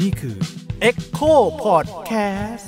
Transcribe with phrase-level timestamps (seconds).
[0.00, 0.36] นี่คือ
[0.88, 1.32] Echo
[1.64, 2.66] Podcast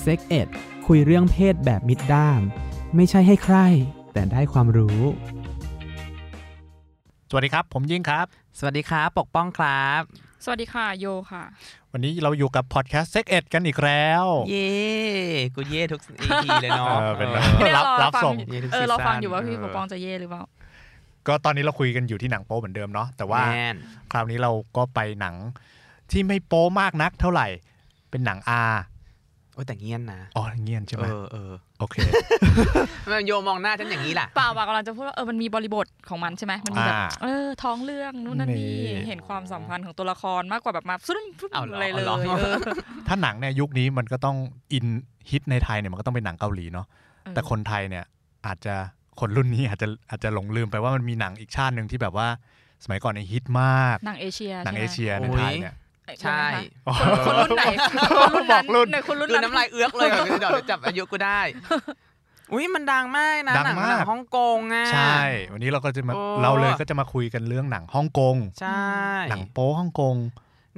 [0.00, 0.48] เซ็กเอ็ด
[0.86, 2.40] คุยเรื่องเพศแบบมิดด้าม
[2.96, 3.56] ไม่ใช่ให้ใคร
[4.12, 5.00] แต่ได้ความรู้
[7.30, 8.26] สวัสดีครับ ผมยิ่งครับ
[8.58, 10.02] สวัสดีครับ ปกป้องครับ
[10.44, 11.42] สวัสดีค่ะโยค่ะ
[11.92, 14.70] วันนี้เราอยู่กับพอดแคสต์เซ็กเอ็ดกันอีกแล้ว เย่
[15.54, 20.42] กูเย่ทุก EP เลยเนาะเออเป็นเอไรอไม่ได้รับรอรับฟัส่งเย่ทุกเออซีเราฟังซั่นอยู่ว่าพี่เออปกป้องจะเย่หรือเปล่า
[21.26, 23.76] ก็ตอนนี้เราคุยกันอยู่ที่หนังโป๊เหมือนเดิมเนาะแต่ว่าแมน
[24.12, 25.34] คราวนี้เราก็ไปหนัง
[26.10, 27.46] ที่ไม่โป๊มากนักเท่าไหร่
[28.10, 31.96] เป็นหนังอาโอ้ยแต่เงียนนะ อ๋อเงียนใช่ไหมเออเออโอเค
[33.06, 42.56] มันโยมองหน้าฉันอย่างนี้ล่ะเปล่าว่ากำลังจะพูดว่าเออมันมีบริบทของมันใช่ไหมมันมีแบบอ่าเออท้องเรื่องนู่นนั่นนี่นี่เห็นความสัมพันธ์ของตัวละครมากกว่าแบบมาซึ่งเอาเหรออะไรเลยเอาเหรอเออ
[43.08, 44.36] ถ้าหนังเนี่ยยุคนี้มันก็ต้อง
[44.72, 44.86] อิน
[45.30, 46.86] ฮิตในไทยเนี่ยมันก็ต้องเป็นหนังเกาหลีเนาะ
[47.24, 48.04] เออแต่คนไทยเนี่ย
[48.46, 48.74] อาจจะ
[49.20, 52.28] คนรุ่นนี้อาจจะอาจจะหลงลืมไปว่ามันมีหนังอีกชาติหนึ่งที่แบบว่า
[52.84, 55.74] สมัยก่อนเนี่ยฮิตมากหนังเอเชียหนังเอเชียในโอ้ยไทยเนี่ย
[56.22, 56.42] ใช่
[56.94, 57.64] ใช่ไหมคะคนรุ่นไหน
[58.18, 61.40] คนรุ่นบนั้อนกรุ่นไหนคนรุ่นคือนั้นน้ำลายเอื้อกเลยเดี๋ยวจับอายุกูได้
[62.52, 65.20] อุ้ยมันดังมากนะดังหนังมากหนังฮ่องกงอะใช่
[65.52, 68.82] วันนี้เราก็จะมาโอ้เราเลยก็จะมาคุยกันเรื่องหนังฮ่องกงใช่
[69.30, 70.16] หนังโป๊ฮ่องกง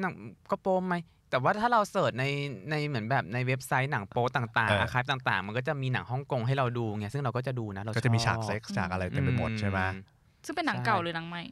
[0.00, 0.14] หนัง
[0.50, 0.94] ก็โปมไหม
[1.30, 2.24] แต่ว่าถ้าเราเสิร์ชใน
[2.70, 9.98] ในเหมือนแบบในเว็บไซต์หนังโป๊ต่างเออๆอาคาฟต่าง ๆ มันก็จะมีหนังฮ่องกงให้เราดูไงซึ่งเราก็จะดูนะเราก็จะมีชฉาอกบเซ็กซ์ฉากอะไรเต็มไปหมดใช่ไหมอื
[10.44, 11.42] ซึ่งเป็นหนังเก่าหรือหนังใหม่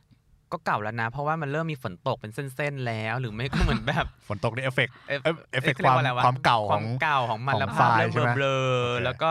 [0.52, 9.30] ก็เก่าแล้วนะ เพราะว่ามันเริ่มมีฝนตกเป็นเส้นๆแล้ว หรือไม่ก็เหมือนแบบฝนตกนี่เอฟเฟกต์เอฟเอ้ยเอฟเฟกต์รียกอะไรความเก่าควาขมองเก่าของมันของแล้วไฟภาพล์เริ่มใช่ไหมเบลอโอเคๆแล้วก็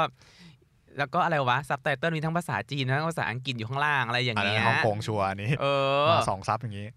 [0.97, 5.65] แล้วก็อะไรวะซับไตเติลมีทั้งภาษาจีนทั้งภาษาอังกฤษอยู่ข้างล่างอะไรอย่างอันนั้เงี้นยฮ่องกงชัวร์อันนี้เอ
[6.05, 6.87] อมาสองซับอย่างนี้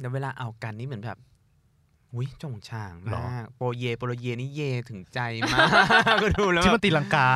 [0.00, 1.18] แล้วเวลาเอากันนี่เหมือนแบบ
[2.14, 5.20] อุ้ยจงช่างหรอมากโปรเยโปรเยนี่เยถึงใจ
[5.52, 5.68] มาก
[6.22, 7.30] ก็ดูแล้วที่แบมันบตีลังกา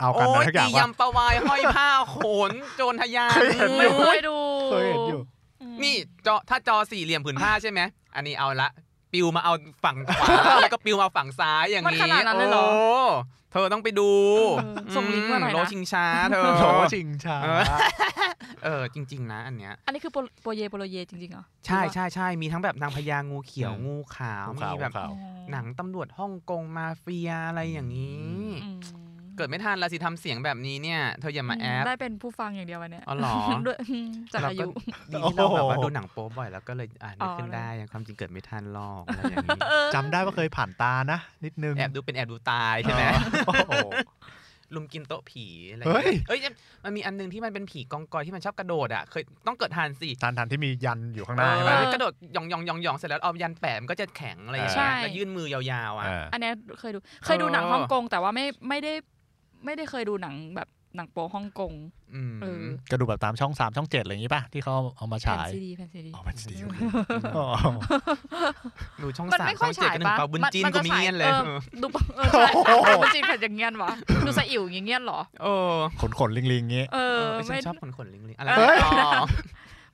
[0.00, 2.16] เอากันโอ้นะยทุกอย่าตีงว่ายำปลาวายห้อยผ้าโข
[2.48, 4.38] นโจรทะยานเคยเห็นไม่อยู่เคยดู
[4.70, 5.39] เคยเห็นอยู่อืม
[5.82, 5.94] นี่
[6.26, 7.80] จอถ้าจอสี่เหลี่ยมผืนผ้าใช่ไหม
[8.14, 8.70] อันนี้เอาละ
[9.12, 9.52] ปิวมาเอา
[9.84, 10.26] ฝั่งขวา
[10.62, 14.10] แล้วก็ปิวมาฝั่งซ้ายอย่างมันนี้ขนาดนั้นเลยเหรอโเธอต้องไปดู
[14.58, 17.62] เออส่งลิงก์มาหน่อยนะโลชิงช้าเธอโถชิงช้าเออ
[18.64, 28.24] เออจริง ๆ นะ อันเนี้ย อันนี้คือโปรโปรเยโปรเยจริงๆเหรอใช่ใช่ใช่มีทั้งแบบนางพญางูเขียวอืมงูขาวงูขาวมีแบบงูขาวอ๋อหนังตำรวจฮ่องกงมาเฟียอะไรอย่างนี้
[28.64, 33.34] อืมเกิดไม่ทันละสิทำเสียงแบบนี้เนี่ยเธออย่ามาแอปได้เป็นผู้ฟังอย่างเดียววันเนี้ยอ๋อเหรอ
[33.66, 33.78] ด้วย
[34.34, 34.68] จากอายุ
[35.12, 39.58] ดีที่เราแบบว่าโอ้โหดูหนังโป๊บ่อยแล้วก็เลยอ่านนึกขึ้นอ๋อได้ความจริงเกิดไม่ทันหรอกอะไรอย่างนี้
[39.94, 43.02] จำได้ว่าเคยผ่านตานะ นิดนึงแอบดูเป็นแอบดูตายใช่ไหม
[43.46, 43.72] โอ้โห
[44.76, 46.38] ลุมกินโต๊ะผีอะไรเฮ้ยเอ้ย
[46.84, 58.92] มันมีอันหนึงที่มันเป็นผีกองกอยที่มันชอบกระโดดอะ เคยต้องเกิดทันสิทานทานที่มียันอยู่ข้างหเอน้าใช่ไหมอกระโดดหยองหยองหยองหยองเสร็จแล้วเอายันแปะมันก็จะแข็งอะไรอย่างใช่เงี้ยแล้วยื่นมือยาวๆอะเอออันเนี้ยเคยดู เคยดูหนังเออฮ่องกงแต่ว่าไม่ไม่ได้
[59.64, 61.72] ไม่ได้เคยดูหนังแบบหนังโป๊ฮ่องกง
[62.14, 66.78] อืมเออก็ดูแบบตามช่องสามช่องเจ็ดอะไรอย่างงี้ป่ะ ที่เขาเอามาแผ่นฉายซีดีแผ่นซีดีอ๋อเป็นสีโอเค
[67.10, 67.46] อืมอ๋อ
[69.02, 72.42] ดูช่องมันสามไม่ค่ช่ออยงเจ็ดฉายกันหนึ่งปะเปาบุญจีนมักูจะมีฉาเงี้ยนเลยออดูปะเออใช่
[72.88, 73.92] อะบุญจีนแผ่นอย่างเงี้ยนวะ
[74.26, 79.10] ดูสะอิ๋วอย่างเงี้ยนเหรอเออขนขนลิงลิงๆงี้เอเอออฉันไม่ชอบคนขนลิงลิงอะไรเอ้ยอ๋อ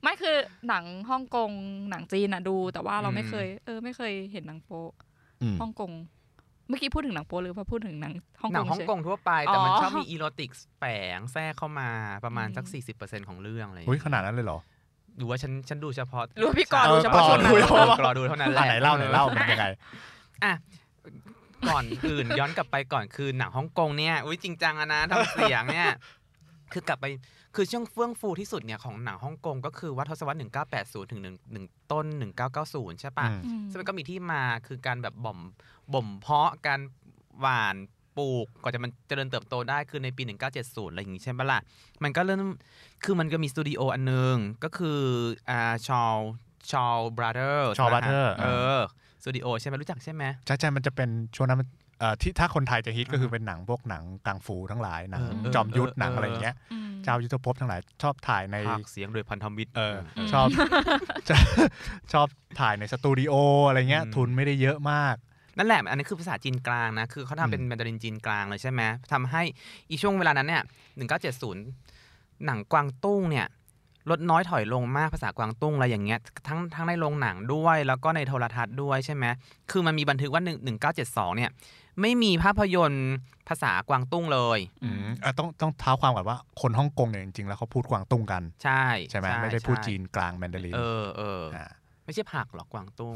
[0.01, 0.35] ไม่คือ
[0.67, 1.51] หนังฮ่องกง
[1.89, 4.83] หนังจีนอะดู แต่ว่าเราไม่อืมเคย เออ ไม่เคยเห็นหนังโป๊
[5.41, 5.91] อืมฮ่องกง
[6.67, 10.83] เมื่อกี้พูดถึงหนังโป๊หรือว่าพูดถึงหนังฮ่องหกนังงฮ่องเฉยกงทั่วไป แต่มันอ๋อชอบมีอีโรติกแฝ
[11.17, 11.89] งแทรกเข้ามา
[12.25, 12.65] ประมาณสัก
[12.97, 14.59] 40%ของเรื่องอะไรอย่างอุ้ยเงี้ยขนาดนั้นเลยเหรอ
[15.19, 19.65] ดูว่าฉันฉันดูเฉพาะหรือว่าพี่กรณ์เออดูเฉพาะกรช่วณ์งนั้นดูเอเฉพาะอกรอดูเท่านั้นแหอะละไหนเล่าไหนเล่ามันยังไง
[20.43, 20.53] อะ
[21.69, 25.89] ก่อนอื่นย้อนกลับไปก่อนคือหนังฮ่องกงเนี่ยอุ้ยจริงจังอะนะทำเสียงเนี่ย
[26.73, 27.05] คือกลับไป
[27.59, 30.37] คือช่วงเฟื่องฟูที่สุดเนี่ยของหนังฮ่องกงก็คือว่าทศวรรษ
[30.73, 32.05] 1980 ถึง1 1ต้น
[32.53, 35.39] 1990 ใช่ปะอืมอืมซึ่งมันก็มีที่มาคือการแบบบ่ม
[35.93, 36.79] บ่มเพาะการ
[37.41, 37.75] หว่าน
[38.17, 40.23] ปลูกก่อนจะมันเจริญเติบโตได้คือในปี
[40.57, 41.59] 1970 อะไรอย่างงี้ใช่ปะล่ะ
[42.03, 42.41] มันก็เริ่ม
[43.03, 44.99] คือมันก็มีสตูดิโออันนึงก็คือ
[45.49, 48.47] อ่า Shaw Shaw Brothers Shaw Brothers เอ
[48.77, 48.79] อ
[49.21, 51.69] สตูดิโอใช่ไหมรู้จักใช่ไหมใช่ใช่มันจะเป็นช่วงนั้นมัน
[51.99, 60.47] เอ่อที่ถ้าคนไทยจะฮิตก็คือเป็นหนังพวกหนังกังฟูทั้งหลายหนังเออเออจอมยุทธเออหนังอะไรเอออย่างเงี้ยอืม เจ้ายุทธภพทั้งหลายชอบถ่ายในพากย์เสียงโดยพันธมิตรเอออืมชอบ
[62.13, 62.27] ชอบ
[62.59, 63.33] ถ่ายในสตูดิโอ
[63.67, 65.15] อะไรเงี้ยอืมทุนไม่ได้เยอะมาก
[65.57, 69.43] นั่นแหละ อันนี้คือภาษาจีนกลางนะ คือเขาทำเป็นอืมแมนดารินจีนกลางเลยใช่ไหมทำให้
[69.89, 70.63] อีช่วงเวลานั้นเนี่ย
[71.53, 73.47] 1970หนังกวางตุ้งเนี่ย
[74.09, 79.25] ลดน้อยถอยลงมากภาษากวางตุ้งอะไรอย่างเงี้ยทั้งทั้งในโรงหนังด้วย แล้วก็ในโทรทัศน์ด้วยใช่ไหม
[79.71, 81.51] คือมันมีบันทึกว่า1 1972 เนี่ย
[82.01, 83.13] ไม่มีภาพยนตร์
[83.49, 91.67] ภาษากวางตุ้งเลยอืมอะต้องต้องเท้าความก่อนว่าคนฮ่องกงเนี่ยจริงๆ แล้วเขาพูดกวางตุ้งกัน ใช่ใช่ไหมไม่ได้พูดจีนกลางแมนดารินเออเอออ่า
[92.05, 93.15] ไม่ใช่ผักหรอกกวางตุ้ง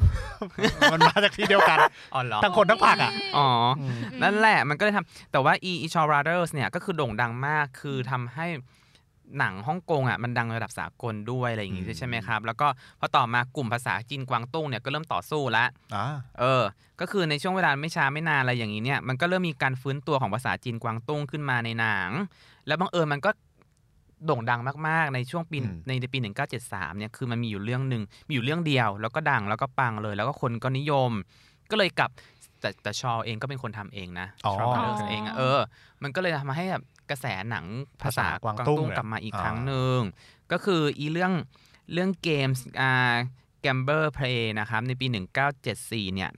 [0.91, 1.77] มันมาจากที่เดียวกัน
[2.13, 3.47] อ๋อเหรอทั้งคนทั้งผักอะ อ๋อ
[3.79, 8.47] อืมนั่นแหละมันก็เลยทำแต่ว่าอีอีชอร์บราเดอร์สเนี่ยก็คือโด่งดังมากคือทำให้
[9.39, 12.67] หนังฮ่องกงอะมันดังระดับสากลด้วยอะไรอย่างงี้อืมใช่ไหมครับ แล้วก็
[12.99, 16.05] พอต่อมากลุ่มภาษาจีนกวางตุ้งเนี่ยก็เริ่มต่อสู้แล้วอ่า
[16.39, 16.63] เออ
[16.99, 22.09] ก็คือในช่วงเวลาไม่ช้าไม่นานอะไรอย่างนี้เนี่ยมันก็เริ่มมีการฟื้นตัวของภาษาจีนกวางตุ้งขึ้นมาในหนัง
[22.67, 23.31] แล้วบังเอิญมันก็
[24.25, 25.57] โด่งดังมากๆ ในช่วงปี
[25.87, 26.17] ในปี
[26.59, 31.11] 1973 เนี่ยคือมันมีอยู่เรื่องหนึ่งมีอยู่เรื่องเดียว แล้วก็ดังแล้วก็ปังเลย แล้วก็คนก็นิยม
[31.71, 32.11] ก็เลยกลับ
[32.59, 35.59] แต่แต่ชอเองก็เป็นคนทำเองนะอ๋อชอ Brothers เองอะเออ
[36.03, 37.65] มันก็เลยทำให้แบบ กระแสหนัง
[38.03, 39.97] ภาษากวางตุ้งกลับมาอีกครั้งหนึ่ง
[40.51, 41.33] ก็คืออีเรื่อง
[41.93, 43.15] เรื่องเกมส์อ่า
[43.63, 45.07] Gambler Play นะครับในปี
[45.61, 46.29] 1974 เนี่ย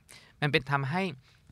[0.42, 1.04] มันเป็นทำให้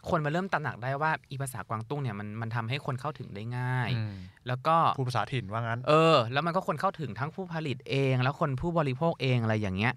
[0.10, 4.16] คนมาเริ่มตระหนักได้ว่าอีภาษากวางตุ้งเนี่ยมันมันทำให้คนเข้าถึงได้ง่ายอืม
[4.48, 9.94] แล้วก็พูดภาษาถิ่นว่างั้น เออ แล้วมันก็คนเข้าถึงทั้งผู้ผลิตเอง แล้วคนผู้บริโภคเองอะไรอย่างเงี้ย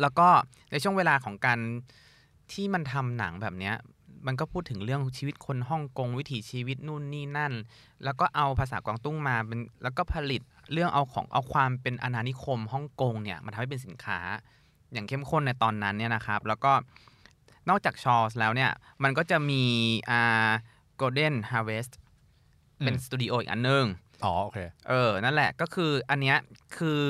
[0.00, 0.28] แล้วก็
[0.70, 1.58] ในช่วงเวลาของการ
[2.52, 3.74] ที่มันทำหนังแบบเนี้ย
[4.26, 7.52] มันก็พูดถึงเรื่องชีวิตคนฮ่องกงวิถีชีวิตนู่นนี่นั่น
[8.04, 10.42] แล้วก็เอาภาษากวางตุ้งมาเป็นแล้วก็ผลิต
[10.72, 14.18] เรื่องเอาของเอาความเป็นอาณานิคมฮ่องกงเนี่ยมาทำให้เป็นสินค้า
[14.92, 16.72] อย่างเข้มข้นในตอนนั้นเนี่ยนะครับ แล้วก็
[17.68, 18.70] นอกจากชอสแล้วเนี่ย
[19.02, 19.62] มันก็จะมี
[20.10, 20.50] อ่า
[21.00, 21.92] Golden Harvest
[22.84, 23.84] เป็นอืมสตูดิโออีกอันนึง
[24.24, 24.58] อ๋อโอเค
[24.88, 26.38] เออ นั่นแหละก็คืออันเนี้ย
[26.76, 27.02] คือ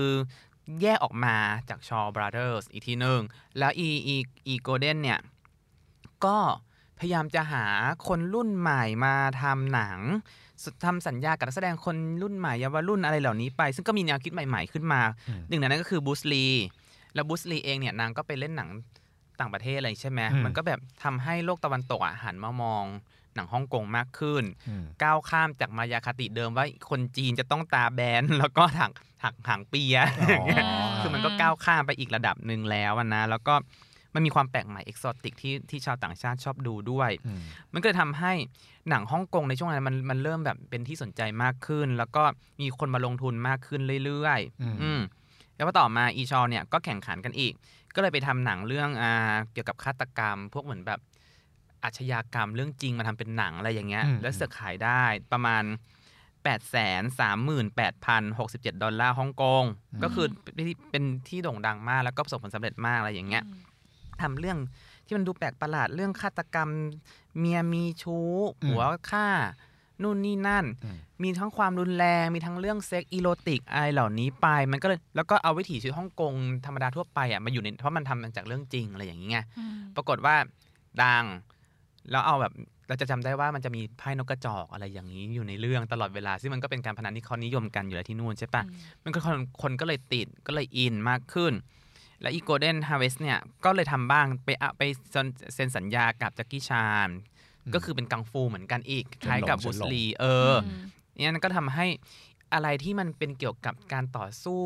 [0.83, 1.37] แยกออกมา
[1.69, 3.21] จากชอ Brothers อีกทีหนึ่ง
[3.59, 4.17] แล้วอีอี
[4.49, 5.21] อีโกลเด้นเนี่ย
[6.25, 6.39] ก็
[7.03, 7.67] พยายามจะหา
[8.09, 9.99] คนรุ่นใหม่มาทำหนัง
[10.65, 16.47] สทำสัญญากับนักแสดงคนรุ่นใหม่เยาวรุ่นอะไรเหล่านี้ไป ซึ่งก็มีแนวคิดใหม่ๆขึ้นมาอืมหนึ่งในนั้นก็คือบูสลี
[17.15, 18.71] แล้วบูสลีเองเนี่ยนางก็ไปเล่นหนัง
[19.41, 22.85] ต่างประเทศอะไรใช่ไหมอืมมันก็แบบทำให้โลกตะวันตกอะหันมามอง
[23.35, 28.93] หนังฮ่องกงมากขึ้นอืมก้าวข้ามจากมายาคติเดิมว่าคนจีนจะต้องตาแบนแล้วก็หัก
[29.25, 29.97] หักหางเปีย
[30.65, 33.55] อ๋อคือมันก็ก้าวข้ามไปอีกระดับหนึ่งแล้วอะนะแล้วก็
[34.15, 37.41] มันมีความแปลกใหม่เอกซอติกที่ที่ชาวต่างชาติชอบดูด้วยอืม
[37.73, 38.33] มันก็เลยทำให้
[38.89, 42.23] หนังฮ่องกงในช่วงนั้นมันมันเริ่มแบบเป็นที่สนใจมากขึ้น แล้วก็
[42.61, 45.01] มีคนมาลงทุนมากขึ้นเรื่อยอืมๆอืม
[45.57, 47.53] แล้วพอต่อมาอีชอเนี่ยก็แข่งขันกันอีก
[47.95, 49.13] ก็เลยไปทำหนังเรื่องอ่า
[49.53, 51.01] เกี่ยวกับฆาตกรรม พวกเหมือนแบบ
[51.85, 55.63] อาชญากรรมเรื่องจริงมาทำเป็นหนังอะไรอย่างเงี้ยอืมแล้วเสือกขายได้ประมาณ
[56.45, 57.49] 8 3 3
[57.79, 59.65] 8 0 6 7 ดอลลาร์ฮ่องกง
[60.03, 63.45] ก็คือเป็นที่เป็นที่โด่งดังมากแล้วก็ประสบผลสำเร็จมากอะไรอย่างเงี้ย
[64.23, 64.59] ทำเรื่อง
[65.07, 66.69] ที่มันดูแปลกประหลาดเรื่องฆาตกรรม
[67.39, 68.31] เมียมีชู้
[68.63, 69.29] อืมหัวฆ่า
[70.03, 76.33] นู่นนี่นั่นอืมมีทั้งความรุนแรงมีทั้งเรื่องเซ็กอีโรติกอะไรเหล่านี้ไป มันก็เลยแล้วก็เอาวิถีชีวิตฮ่องกง
[76.67, 80.35] ธรรมดาทั่วไปอะมาอยู่ในเพราะมันทำมาจากเรื่องจริงอะไรอย่างนี้ไงอืมปรากฏว่า
[81.03, 81.25] ดัง
[82.11, 82.53] แล้วเอาแบบ
[82.89, 88.63] เราจะจำได้ว่ามันจะมีไพ่นกกระจอกอะไรอย่างนี้อยู่ในเรื่องตลอดเวลา ซึ่งมันก็เป็นการพนันที่เขานิยมกันอยู่แล้วที่นู่นใช่ปะ
[89.05, 91.53] มันก็คนคนก็เลยติดก็เลยอินมากขึ้น
[92.23, 97.09] และอี Golden Harvest เนี่ยก็เลยทำบ้างไปอะไปเซ็นเซ็นสัญญากับแจ็คกี้ชาน
[97.65, 100.67] อืมก็คือเป็นกังฟูเหมือนกันอีกเฉินหลงคล้ายกับเฉิบูนสหลงลีเอออ
[101.17, 101.87] เนี่ยก็ทำให้
[102.53, 104.63] อะไรที่มันเป็นเกี่ยวกับการต่อสู้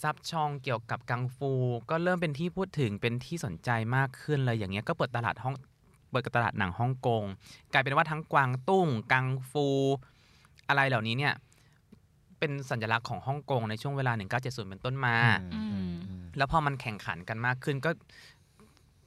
[0.00, 1.52] ซับชองเกี่ยวกับกังฟู
[1.90, 5.54] ก็เริ่มเป็นที่พูดถึงเป็นที่สนใจมากขึ้นเลยอย่างเงี้ยก็เปิดตลาดห้อง
[6.10, 7.24] เปิดตลาดหนังฮ่องกง
[7.72, 9.68] กลายเป็นว่าทั้งกวางตุ้งกังฟู
[10.68, 11.34] อะไรเหล่านี้เนี่ย
[12.38, 15.16] เป็นสัญลักษณ์ของฮ่องกงในช่วงเวลา 1970 เป็นต้นมา
[15.54, 17.90] อืมอืมอืมแล้วพอมันแข่งขันกันมากขึ้นก็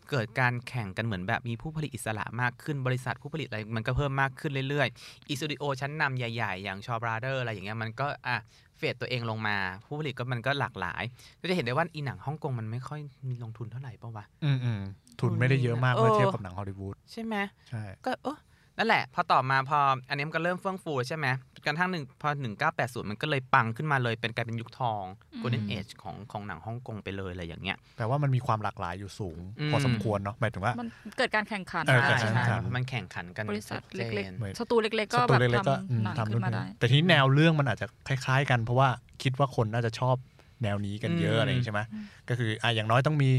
[0.10, 8.38] เกิดการแข่งกันเหมือนแบบมีผู้ผลิตอิสระมากขึ้นบริษัทผู้ผลิตอะไรมันก็เพิ่มมากขึ้นเรื่อยๆอีสตูดิโอชั้นนำใหญ่ๆ อย่าง Shaw Brothers อะไรอย่างเงี้ยมันก็อะ
[8.78, 11.04] fade ตัวเองลงมา ผู้ผลิตก็มันก็หลากหลาย
[11.42, 14.82] ก็จะเห็นได้ว่าอีหนังฮ่องกงมันไม่ค่อยมีลงทุนเท่าไหร่ป่าวะอืมอืม
[15.20, 17.36] ทุนไม่ได้เยอะมากเออเมื่อเทียบกับหนังฮอลลีวูดใช่ไหม
[17.70, 18.38] ใช่ก็เออ
[18.80, 21.28] นั่นแหละ พอต่อมาพออันนี้มันก็เริ่มเฟื่องฟูใช่ไหม
[21.66, 22.30] กระทั่งหนึ่งพอ
[22.70, 25.04] 1980 มันก็เลยปังขึ้นมาเลยเป็นกลายเป็นยุคทอง
[25.42, 38.90] golden age ของของหนังฮ่องกงไปเลยอะไรอย่างเงี้ยแปลว่ามันมีความหลากหลายอยู่สูงอืมพอสมควรเนาะหมายถึงว่ามันเกิดการแข่งขันเออใช่แข่งขันใช่มันแข่งขันกันบริษัทชัดเล็กจนเหมือนๆสตูเล็กๆก็สแบตูบเล็กๆก็อืมทำหนังทำขึ้รุ่นนมาได้แต่ทีนี้แนวเรื่องมันอาจจะคล้ายๆ กันเพราะว่า
[39.24, 40.16] คิดว่าคนน่าจะชอบ
[40.64, 43.32] แนวนี้กันเยอะอืมอะไรอย่างนี้ใช่ไหมอืมก็คืออะอย่างน้อยต้องมี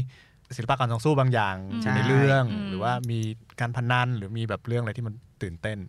[0.55, 3.19] ศิลปะการต่อสู้บางอย่างอืมอยู่ในเรื่องอืมหรือว่ามี
[3.59, 5.79] การพนันหรือมีแบบเรื่องอะไรที่มันตื่นเต้น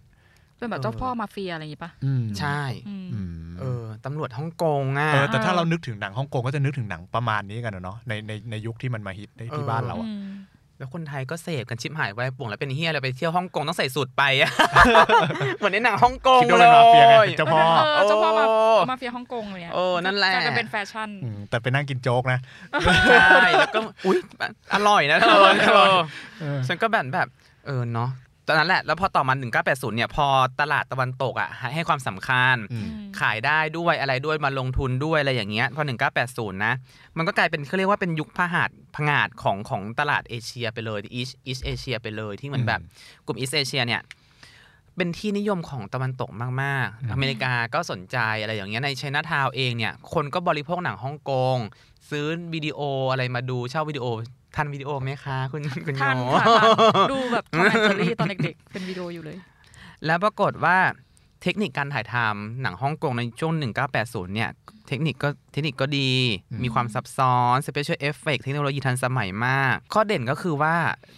[0.58, 10.31] เป็นแบบเจ้าพ่อมาเฟียอะไรอย่างงี้ปะอืมใช่อืมอืมเออตำรวจฮ่องกงอะเออแต่ถ้าเรานึกถึงหนังฮ่องกงก็จะนึกถึงหนังประมาณนี้กันอะเนาะในในในยุคที่มันมาฮิตได้ที่เออบ้านเราอะอืม
[10.82, 14.50] แล้วคนไทยก็เสพกันชิบหายไว้ป่วงแล้วเป็นเฮียอะไรไปเที่ยวฮ่องกงต้องใส่สูทไปอะ
[15.58, 17.62] เหมือนในหนังฮ่องกงคิดว่าเลเป็นมาเฟียไงยเป็นเจ้าพ่อ
[17.94, 18.56] เออเจ้าพ่อมาโอ้
[18.90, 22.38] มาเฟียฮ่องกงเลยอะเออนั่นแหละกลายเป็นแฟชั่นอืมแต่ไปนั่งกินโจ๊กนะ
[22.82, 24.18] ใช่แล้วก็อุ้ย
[24.74, 25.84] อร่อยนะเธอเธอ
[26.40, 27.28] เออฉันก็แบบแบบ
[27.66, 30.26] เออเนาะแต่ อนนั้นแหละ แล้วพอต่อมา1980เนี่ยพอ
[30.60, 32.88] ตลาดตะวันตกอะให้ให้ความสำคัญอืม
[33.20, 35.82] ขายได้ด้วยอะไรด้วยมาลงทุนด้วยอะไรอย่างเงี้ยพอ
[36.22, 36.74] 1980 นะ
[37.16, 42.80] มันก็กลายเป็นเขาเรียกว่าเป็นยุคพหาดพงาดของของตลาดเอเชียไปเลยอีสอีสเอเชียไปเลยที่เหมือนแบบ
[43.26, 44.02] กลุ่มอีสเอเชียเนี่ย
[44.96, 46.30] เป็นที่นิยมของตะวันตก
[46.62, 51.58] มากอืมๆอเมริกาก็สนใจอะไรอย่างเงี้ยในไชน่าทาวเองเนี่ย คนก็บริโภคหนังฮ่องกง
[52.10, 52.80] ซื้อวิดีโอ
[53.10, 54.06] อะไรมาดูเช่าวิดีโอ
[54.56, 59.36] ทันวิดีโอไหมคะคุณคุณโยท่านค่ะท่านดูแบบทอมแอนเจอรี่ตอนเด็กๆ เป็นวิดีโออยู่เลย
[60.06, 60.78] แล้วปรากฏว่า
[61.42, 63.52] เทคนิคการถ่ายทำหนังฮ่องกงในช่วง
[63.94, 64.50] 1980 เนี่ย
[64.88, 66.10] เทคนิคก็เทคนิคก็ดี
[66.50, 70.74] อืมมีความซับซ้อน Special Effect เทคโนโลยีทันสมัยมาก ข้อเด่นก็คือว่า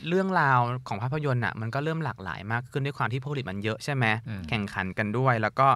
[0.08, 5.68] เรื่องราวของภาพยนตร์อะมันก็เริ่มหลากหลายมากขึ้นด้วยความที่ผู้ผลิตมันเยอะใช่ไหมอืมแข่งขันกันด้วย แล้วก็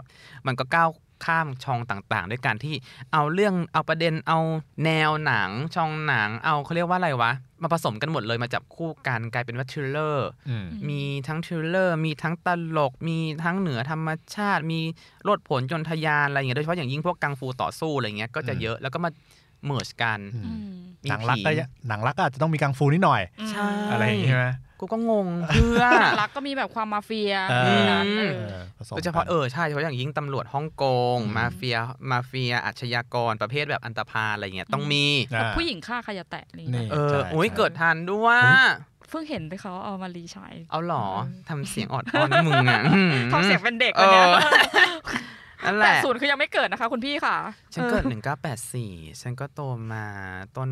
[0.46, 0.90] มันก็ก้าว
[1.24, 2.74] ข้ามช่องต่างๆ ด้วยการที่
[3.12, 4.38] เอาเรื่องเอาประเด็นเอา
[4.84, 14.80] แนวหนังช่องหนังเอาเขาเรียกว่าอะไรวะ มาผสมกันหมดเลยมาจับคู่กันกลายเป็นว่า thriller อืมมีทั้ง thriller มีทั้งตลก มีทั้งเหนือธรรมชาติ มี
[15.24, 19.10] โลดโผนโจนทะยานอะไรอย่างเงี้ยโดยเฉพาะอย่างยิ่งพวกกังฟูต่อสู้อะไรเงี้ยก็จะอืมเยอะแล้วก็มา
[19.66, 20.58] merge กันอืมอืม
[21.04, 24.46] มีหนังรักผีก็ยังหนังรักก็อาจจะต้องมีกังฟูนิดหน่อยใช่อะไรอย่างงี้ใช่ไหม
[24.80, 25.84] กูก็งงเพื่อ
[26.20, 31.76] รักก็มีแบบความมาเฟียเออในนั้นเออเออผสมโดยเฉพาะกันเออใช่เฉพาะอย่างยิ่งตำรวจฮ่องกงอืมมาเฟีย
[32.10, 35.04] มาเฟียอาชญากรประเภทแบบอันตพาลอะไรเงี้ยต้องมี
[35.34, 38.40] อ่าผู้หญิงฆ่าใครจะแตะอะไรอย่างนี่เงี้ยเออใช่อุ้ยใช่เกิดทันด้วย
[39.10, 44.40] เพิ่งเห็นไปเขาเอามารีฉายเอาเหรอเออทำเสียงออดอ้อนมึงอะอืมทำเสียงเป็นเด็กวันเนี้ยเออ
[45.64, 47.36] นั่นแหแต่ละศูนย์คือยังไม่เกิดนะคะ คุณพี่ค่ะ
[47.74, 48.14] ฉันเกิดออ
[48.62, 49.60] 1984ฉันก็โต
[49.92, 50.04] มา
[50.56, 50.68] ต้น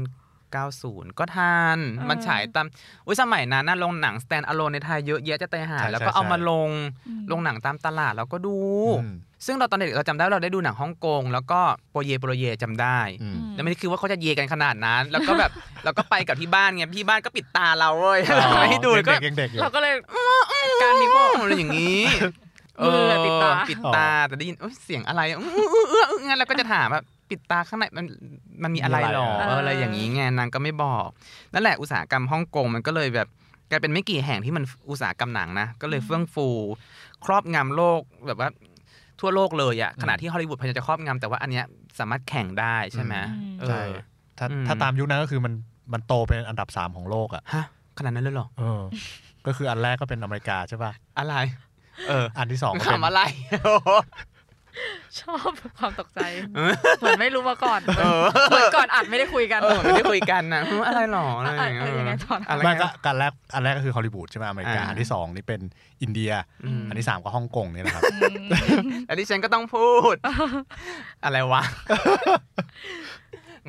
[0.54, 2.66] 90 ก็ทันเออมันฉายตาม
[3.06, 6.70] อุ้ยสมัยนั้นนะลงหนัง stand alone ในไทยเยอะแยะจะตายหาใช่แล้วก็ใช่เอามาใช่ลง
[7.08, 8.56] อืมลงหนังตามตลาดแล้วก็ดู
[9.02, 9.14] อืม
[9.46, 11.60] ซึ่งเราตอนเด็กเราจำได้ว่าเราได้ดูหนังฮ่องกง แล้วก็
[11.90, 15.50] โปรเยโปรเยจำได้อืมแล้วไม่ได้คือว่าเขาจะเยกันขนาดนั้น แล้วก็แบบ
[15.84, 19.94] เราก็ไปกับที่บ้านไงพี่บ้านก็ปิดตาเราเว้ยอ๋อไม่ให้ดูก็เด็กๆยังเด็กอยู่เราก็เลย
[20.82, 22.02] การมีพวกอะไรอย่างนี้
[22.84, 28.06] มือปิดตาปิดตาแต่ได้ยินเอ้ยเสียงอะไรอื้ออื้ออื้ออื้องั้นเราก็จะถามแบบ ปิดตาข้างในมัน
[28.62, 31.08] มันมีอะไรหรอมีอะไรอะเอออะไรอย่างนี้ไงนางก็ไม่บอก
[31.52, 33.28] นั่นแหละอุตสาหกรรมฮ่องกงมันก็เลยแบบ
[33.70, 36.48] กลายเป็นไม่กี่แห่งที่มันอุตสาหกรรมหนังนะก็เลยเฟื่องฟู
[37.24, 38.50] ครอบงำโลกแบบว่า
[39.20, 41.64] ทั่วโลกเลยอะขณะที่ฮอลลีวูดพยายามจะครอบงำแต่ว่าอันเนี้ย
[41.98, 43.90] สามารถแข่งได้ใช่ไหมอืมเอใช่อ
[44.38, 45.52] ถ้าอืมถ้าตามยุคนั้นก็คือมัน
[45.92, 47.64] มันโตเป็นอันดับสามของโลกอะฮะ
[47.98, 48.82] ขนาดนั้นเลยเหรอเออ
[49.46, 51.34] ก็คืออันแรกก็เป็นอเมริกาใช่ป่ะอะไร
[52.08, 53.20] เออ อันที่สองก็เป็นขำอะไร
[55.20, 56.20] ชอบความตกใจ
[56.56, 65.60] เออเหมือนไม่รู้มาก่อนเออเหมือนก่อนอัดไม่ได้คุยกันเออไม่ได้คุยกันนะอะไรหรออะไรอะเออยังไงต่อนะอะไรไม่ไงก็การแรกอันแรกก็คือฮอลลีวูดใช่ไหมอเมริกาอ่าอันที่สองนี่เป็น
[66.02, 66.32] อินเดีย
[66.64, 68.46] อืมอันที่สามก็ฮ่องกงนี่แหละครับอืม
[69.08, 70.16] อันนี้ฉันก็ต้องพูด
[71.24, 71.62] อะไรวะ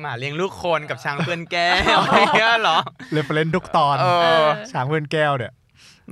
[0.00, 2.78] หมาเลี้ยงลูกคนกับช้างเพื่อนแก้วอะไรเงี้ยเหรอ
[3.12, 4.06] reference ทุกตอนเอ
[4.44, 5.52] อช้างเพื่อนแก้วเนี่ย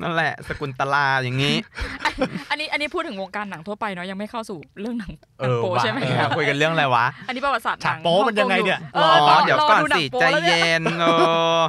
[0.03, 1.57] นั่นแหละ ศกุนตลาอย่างนี้
[2.51, 11.05] อันนี้อันนี้พูดถึงวงการหนังทั่วไปเนาะยังไม่เข้าสู่เรื่องหนังหเอนังอโปว่ะใช่ไหมเออคุยกันเรื่องอะไรวะ อันนี้ประวัติศาสตร์หฉานักงโป๊มันยังไงเนี่ยเออ๋ออเดี๋ยวก่อนรหงสิโป๊ใจแล้วนี่เย็นเอ
[11.59, 11.61] อ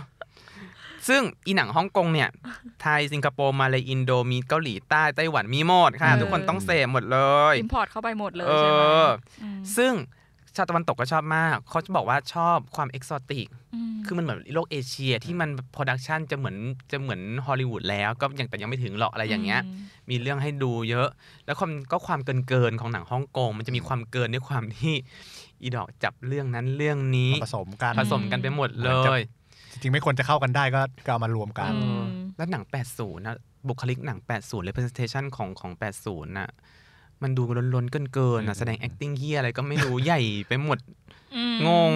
[1.07, 2.29] ซึ่งอีหนังฮ่องกงเนี่ย
[2.81, 7.19] ไทยสิงคโปร์ มาเลยอินโดมีเกาหลีใต้ไต้หวันมีหมดค่ะ ทุกคนต้องเสพหมดเล
[7.53, 8.81] ยอินพอร์ตเข้าไปหมดเลยเอใช่ไหม
[9.43, 9.93] อมซึ่ง
[10.57, 13.47] ชาวตะวันตกก็ชอบมาก เขาจะบอกว่าชอบความเอกซอติก
[13.91, 16.57] มคือมันเหมือนโลกเอเชียที่มันโปรดักชันจะเหมือน
[16.91, 21.07] จะเหมือนฮอลลีวูดแล้ว ก็ยังแต่ยังไม่ถึงหรอกอะไรอย่างเงี้ยมมีเรื่องให้ดูเยอะ
[21.45, 24.93] แล้วความก็ความเกินเกินๆของหนังฮ่องกงมันจะมีความเกินด้วยความที่
[25.61, 29.21] อีดอกจับเรื่องนั้นเรื่องนี้ผสมกันผสมกันไปหมดเลย
[29.71, 32.03] จริงๆไม่ควรจะเข้ากันได้ก็ก็เอามารวมกันอืม
[32.37, 33.37] แล้วหนัง 80นะ
[33.67, 35.71] บุคลิกหนัง 80 representation ของของ
[36.03, 36.49] 80น่ะ
[37.23, 37.43] มันดู
[37.75, 40.77] ล้นๆเกินเกินๆน่ะอืมแสดง acting เฮียอะไรก็ไม่รู้ ใหญ่ไปหมด
[41.35, 41.93] อืมงง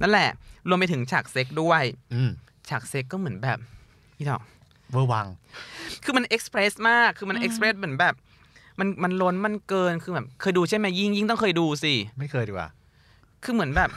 [0.00, 0.28] นั่นแหละ
[0.68, 1.82] รวมไปถึงฉากเซ็กด้วย
[2.14, 2.30] อืม
[2.68, 3.58] ฉากเซ็กก็เหมือนแบบ
[4.16, 4.42] อีดอก
[4.90, 5.26] เวอร์วัง
[6.04, 8.14] คือมัน express มาก คือมัน express เหมือนแบบ
[8.78, 12.68] มันมันล้นมันเกิน คือแบบ เคยดูใช่ไหมยิ่งยิ่งต้องเคยดูสิ ไม่เคยดีกว่า
[13.44, 13.90] คือเหมือนแบบ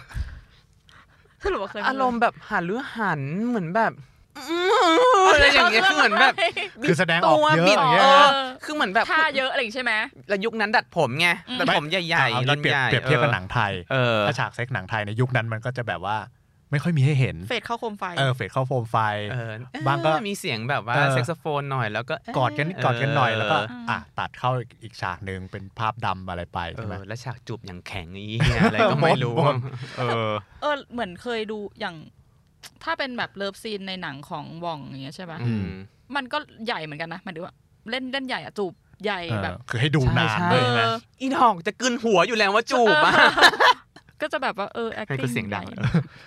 [1.43, 3.91] สรุปว่าเคยอารมณ์แบบหันหรือหันเหมือนแบบ
[5.33, 6.33] อะไรอย่างเงี้ยคือเหมือนแบบ
[6.87, 8.35] คือแสดงออกเยอะบิดอย่างเงี้ยเอนะอ
[8.65, 9.93] คือเหมือนแบบท่าเยอะอะไรอย่างงี้ใช่ไหม
[10.29, 16.17] แล้วยุคนั้นดัดผมไงอืมดัดผมใหญ่เอาๆงี้เปรียบใหญ่เปรียบเทียบกับหนังไทยเออถ้าฉากเซ็กหนังไทยในยุคนั้นมันก็จะแบบว่า
[16.73, 18.97] ไม่ค่อยมีให้เห็น fade เข้าข้าโคมไฟ เออ fade เข้าโคมไฟ
[19.31, 19.51] เออ
[19.87, 24.51] บ้างก็เออมีเสียงแบบว่าเออแซกโซโฟนหน่อยแล้วก็กอดกันกอดกันหน่อยแล้วก็เอออะตัดเข้า
[24.83, 29.57] อีกฉากหนึ่งเป็นภาพดำอะไรไปเอใช่ไหมอแล้วฉากจูบอย่างแข็งนี้ยอะไรก็ไม่รู้บ่น
[29.97, 31.95] เออ เออ เหมือนเคยดูอย่าง
[32.83, 35.67] ถ้าเป็นแบบ love scene ในหนังของหว่องอย่างเงี้ยใช่ปะอืม
[36.15, 37.53] มันก็ใหญ่เหมือนกันนะหมายถึงว่า
[37.89, 43.13] เล่นเล่นใหญ่อะจูบใหญ่เออแบบ คือให้ดูนานใช่เลยนะเอออีดอกจะกลืนหัวอยู่แล้วว่าจูบอะ
[44.21, 45.77] ก็จะแบบว่าเออให้ acting ก็เสียงดังใหญ่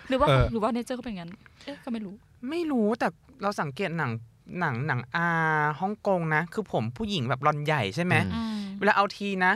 [0.09, 1.31] หรือว่าเออหรือว่าเนเจอร์เขาเป็นงั้น
[1.65, 2.15] เอ๊ะก็ไม่รู้
[2.51, 3.09] ไม่รู้แต่
[3.43, 4.13] เราสังเกตหนัง
[4.59, 5.27] หนังหนังอา
[5.81, 9.53] ฮ่องกงนะ คือผมผู้หญิงแบบรอนใหญ่ใช่ไหมอือืมเวลาเอาทีนะ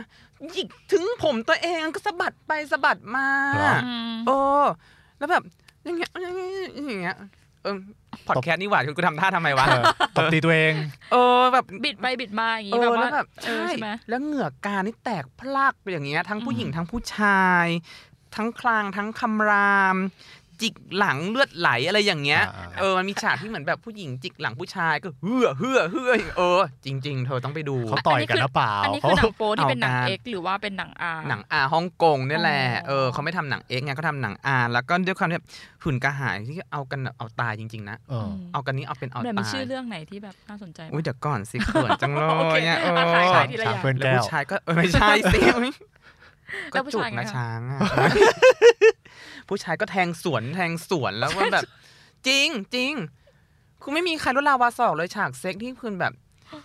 [0.51, 4.31] หยิกถึงผมตัวเองก็สะบัดไปสะบัดมาเหรออืมเอ
[4.63, 4.65] อ
[5.17, 5.43] แล้วแบบ
[5.83, 7.17] อย่างเงี้ยอย่างเงี้ยอย่างเงี้ย
[7.63, 7.77] เออ
[8.27, 9.83] พอดแคสต์นี่หว่าคือกูทำท่าทำไมวะเออ
[10.15, 10.73] ตบตีตัวเอง
[11.11, 17.67] เออแบบบิดไปบิดมาอย่างเองี้แบบอว่าแล้วแบบเออใช่ใช่ไหมแล้วเหงือกการนี่แตกพลักไปอย่างเงี้ยทั้งผู้หญิงอืมทั้งผู้ชาย
[18.35, 19.97] ทั้งคลางทั้งคำราม
[20.61, 35.39] จิกหลังเลือดไหลอะไรอย่างเงี้ยอ่าๆเออมันมีฉากที่เหมือนแบบผู้หญิงจิกหลังผู้ชายก็เฮือเฮือเฮือเออ จริง ๆ เธอต้องไปดูเขาต่อยกันหรือเปล่าอันนี้เขาคือหนังโป๊ที่เป็นหนังเอาการเอ็กหรือว่าเป็นหนังอาหนังอาฮ่องกงเนี่ยแหละอ๋อเออเขาไม่ทำหนังเอ็กซ์ไงเขาทำหนังอาแล้วก็ด้วยความที่
[35.83, 45.39] หุ่นกระหายที่เอากันเอาตายจริง ๆ นะเออมเอากันนี้เอาเป็นเอาเดี๋ยวมีตายชื่อเรื่องไหนที่แบบน่าสนใจไหมอุ้ยเดี๋ยวก่อนสิเขินจังเลโอเคยเนี่ยเอออะขายขายทีละอย่างเพื่อนแล้วแก้วผู้ชายก็เออไม่ใช่สิ
[46.71, 47.79] แล้ก็วผู้จุกชายไงนะคะช้างอะ
[49.51, 51.63] ผู้ชายก็แทงสวนแทงสวนแล้วว่าแบบ
[52.27, 52.93] จริงจริง
[53.81, 56.13] คือไม่มีใครรู้ลาวาสอกเลยฉากเซ็กที่คือแบบ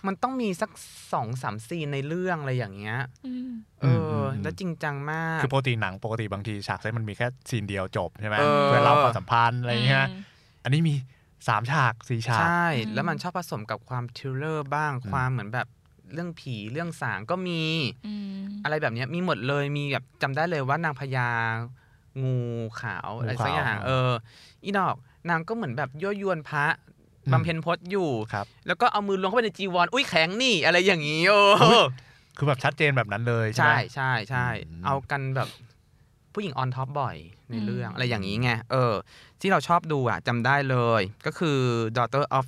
[0.07, 0.69] มันต้องมีสัก
[1.13, 3.49] สองสามซีนในเรื่องอะไรอย่างเงี้ยอืม
[3.81, 3.85] เอ
[4.19, 10.09] อ แล้วจริงจังมาก คือปกติหนังปกติบางทีฉากเซ็กซ์มันมีแค่ scene เดียวจบใช่ไหมเออเพื่อเล่าความสัมพันธ์อะไรอย่างเงี้ยม
[10.63, 10.93] อันนี้มี
[11.47, 15.67] สามฉากสี่ฉาก ใช่อืมแล้วมันชอบผสมกับความ thriller บ้างอืมความเหมือนแบบ
[16.13, 17.61] เรื่องผีเรื่องสางก็มี
[18.07, 21.29] อืมอะไรแบบเนี้ยมีหมดเลยมีแบบจำได้เลยว่านางพญา
[22.23, 22.37] งู
[22.81, 24.11] ขาวอะไรสักอย่างเออ
[24.63, 24.95] อีดอก
[25.29, 26.65] นางก็เหมือนแบบยั่วยวนพระ
[27.31, 31.41] บำเพ็ญพรตอยู่ครับแล้วก็เอามือล้วงเข้าไปในจีวร อุ้ยแข็งนี่ อะไรอย่างนี้โอ้
[32.37, 35.49] คือแบบชัดเจนแบบนั้นเลยใช่ใช่ไหมใช่ใช่อืมเอากันแบบ
[36.33, 37.17] ผู้หญิง on top บ่อย
[37.49, 38.93] ในเรื่องอืมอะไรอย่างนี้ไง เออ
[39.41, 41.59] ที่เราชอบดูอะจำได้เลย ก็คือ
[41.97, 42.45] Daughter of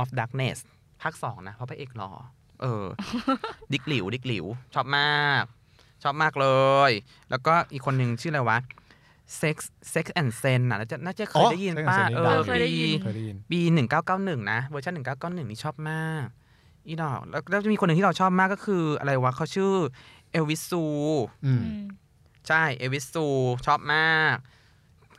[0.00, 0.58] of Darkness
[1.02, 2.10] ภาคสองนะ เพราะพระเอกหล่อ
[2.62, 2.84] เออ
[3.72, 5.44] ดิกหลิว ดิกหลิว ชอบมาก
[6.02, 6.48] ชอบมากเล
[6.88, 6.90] ย
[7.30, 8.58] แล้วก็อีกคนหนึ่งชื่ออะไรวะ
[9.40, 9.56] Sex
[9.92, 16.26] Sex and Zen น่ะน่าจะน่าจะเคยได้ยินปะเออเคยได้ยินปีเคยได้ยินปีหนึ่งเก้าเก้าหนึ่งนะเวอร์ชันหนึ่งเก้าเก้าหนึ่งนี่ชอบมาก
[16.86, 19.72] อีดอกแล้วแล้วจะมีคนหนึ่งที่เราชอบมากก็คือ อะไรวะเขาชื่อ
[20.32, 20.84] เอลวิสซู
[21.44, 21.82] อืมอืม
[22.48, 23.26] ใช่เอลวิสซู
[23.66, 24.36] ชอบมาก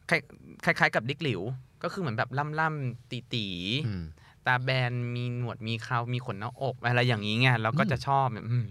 [0.10, 1.42] คล้ายคล้ายๆกับดิกหลิว
[1.84, 3.46] ก็คือเหมือนแบบล่ำล่ำๆตีตี
[3.88, 8.66] อืมๆตาแบนมีหนวดมีเขามีขนหน้าอกอะไรอย่างนี้ไงเราก็จะชอบแบบอืม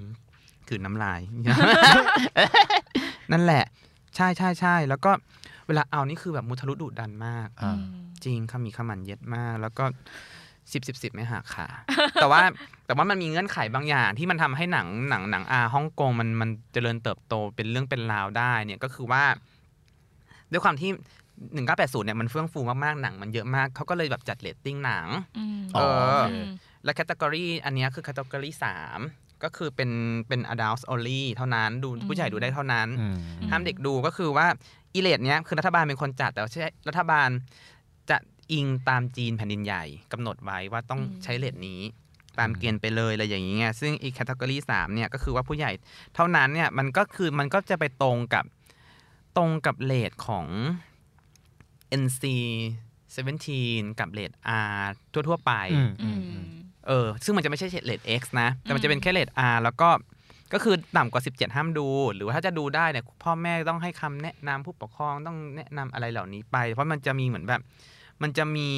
[0.68, 1.20] คือน้ำลาย
[3.32, 5.11] นั่นแหละใช่ใช่ใช่แล้วก็
[5.66, 9.85] เวลาเอานี่คือแบบมุทะลุดุดันมากอ่าอืมจริงขมีขมันเย็ดมาก แล้วก็
[10.72, 11.66] สิบสิบสิบไม่หักขา
[12.20, 12.42] แต่ว่า
[12.87, 19.24] แต่ว่ามันมีเงื่อนไขบางอย่าง ที่มันทำให้หนังหนังหนัง R ฮ่องกงมันมันเจริญเติบโตเป็นเรื่องเป็นราวได้เนี่ยก็คือว่า
[20.52, 20.90] ด้วยความที่
[21.54, 25.06] หนึ่งเก้าแปดศูนย์เนี่ยมันเฟื่องฟูมากๆหนังมันเยอะมากเขาก็เลยแบบจัดเรตติ้งหนัง
[25.38, 26.46] อืมอ๋อเออโอเคม
[26.85, 29.00] และ category อันเนี้ยคือ category สาม
[29.44, 29.90] ก็คือเป็น
[30.29, 33.16] เป็น adults only เท่านั้นดูผู้ใหญ่ดูได้เท่านั้นอืม
[33.50, 34.46] ห้ามเด็กดูก็คือว่า
[34.94, 37.29] อีเรตเนี้ยคือรัฐบาลเป็นคนจัดแต่ว่าใช่รัฐบาล
[38.11, 38.16] จะ
[38.53, 41.81] อิงตามจีนแผ่นดินใหญ่กำหนดไว้ว่าต้องอืมใช้เลทนี้
[42.38, 45.70] ตามเกณฑ์ไปเลยอะไรอย่างนี้ไงซึ่งอีแคตตากรีสามเนี่ยก็คือว่าผู้ใหญ่
[46.14, 48.44] เท่านั้นเนี่ยมันก็คือมันก็จะไปตรงกับ
[49.37, 50.46] ตรงกับเลทของ
[52.03, 52.22] NC
[53.16, 54.33] 17 กับเลท
[54.79, 54.85] R
[55.29, 56.44] ทั่ว ๆ ไปอืมอือืมมอืม
[56.90, 59.88] เออซึ่งมันจะไม่ใช่เลท X นะ แต่มันจะเป็นอืมแค่เลท R แล้วก็
[60.53, 67.61] ก็คือต่ำกว่า 17 ห้ามดู หรือว่าถ้าจะดูได้เนี่ยพ่อแม่ต้องให้คำแนะนำผู้ปกครองต้องแนะนำอะไรเหล่านี้ไป เพราะมันจะมีเหมือนแบบ
[68.22, 68.70] มันจะมี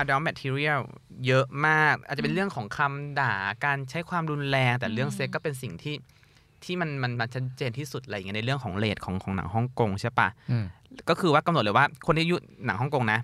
[0.00, 0.80] adult material
[1.26, 3.34] เยอะมาก อาจจะเป็นเรื่องของคำด่า
[3.64, 5.96] การใช้ความรุนแรง แต่เรื่องอืมเซ็กก็เป็นสิ่งที่
[6.64, 10.64] ที่มันมันมันชัดเจนที่สุดอะไรอย่างเงี้ยในเรื่องของเลทของของหนังฮ่องกงใช่ปะอืม
[11.08, 13.20] ก็คือว่ากำหนดเลยว่าคนที่อายุหนังฮ่องกงนะ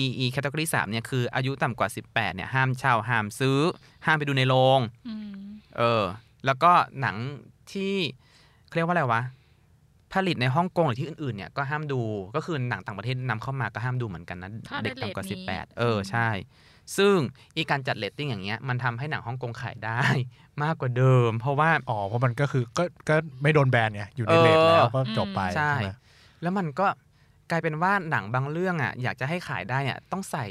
[0.00, 3.58] e e category 3เนี่ยคืออายุต่ำกว่า 18เนี่ยห้ามเช่าห้ามซื้อ
[4.06, 5.44] ห้ามไปดูในโรงอืม
[5.78, 6.04] เออ
[6.46, 7.16] แล้วก็หนัง
[7.72, 7.94] ที่
[8.66, 9.22] เขาเรียกว่าอะไรวะ
[10.12, 12.00] ผลิตในฮ่องกงหรือที่อื่นๆเนี่ยก็ห้ามดู
[12.36, 16.28] ก็คือหนังต่างประเทศนำเข้ามาก็ห้ามดูเหมือนกันนะถ้าเด็กได้ต่ำกว่าเรตนี้18 เออใช่
[16.96, 17.16] ซึ่ง
[17.56, 20.00] อีการจัดเรตติ้งอย่างเงี้ยมันทำให้หนังฮ่องกงขายได้
[20.62, 25.90] มากกว่าเดิม เพราะว่าอ๋อเพราะมันก็คือก็ก็ไม่โดนแบนไงอยู่ในเรตแล้วก็จบไปใช่ใช่ไหม
[26.42, 26.86] แล้วมันก็
[27.50, 30.46] กลายเป็นว่าหนังบางเรื่องอะอยากจะให้ขายได้อะต้องใส่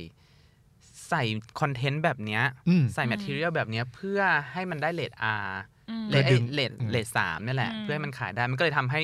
[1.10, 1.23] ใส่
[1.60, 4.19] content แบบเนี้ยอืมใส่อืม material แบบเนี้ยเพื่อ
[4.53, 5.12] ให้มันได้เรต
[5.43, 5.49] R
[5.89, 9.01] อืมเลทเพื่อดึงเลทอืมเลทสามนี่แหละอืมเพื่อให้มันขายได้มันก็เลยทำให้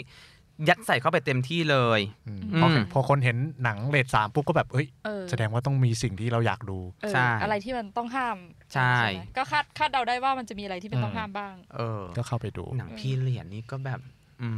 [0.69, 8.37] ยัดใส่เข้าไปเต็มที่เลยอืมอืมพอพอคนเห็นหนังเลทสามปุ๊บก็แบบเอ้ยเออแสดงว่าต้องมีสิ่งที่เราอยากดูเออใช่อะไรที่มันต้องห้าม
[8.73, 13.99] ใช่ไหมก็คาดคาดเดาได้ว่ามันจะมีอะไรที่เป็นต้องห้ามบ้าง เออ ก็เข้าไปดูหนังพี่เหรียญนี่ก็แบบ
[14.41, 14.49] อื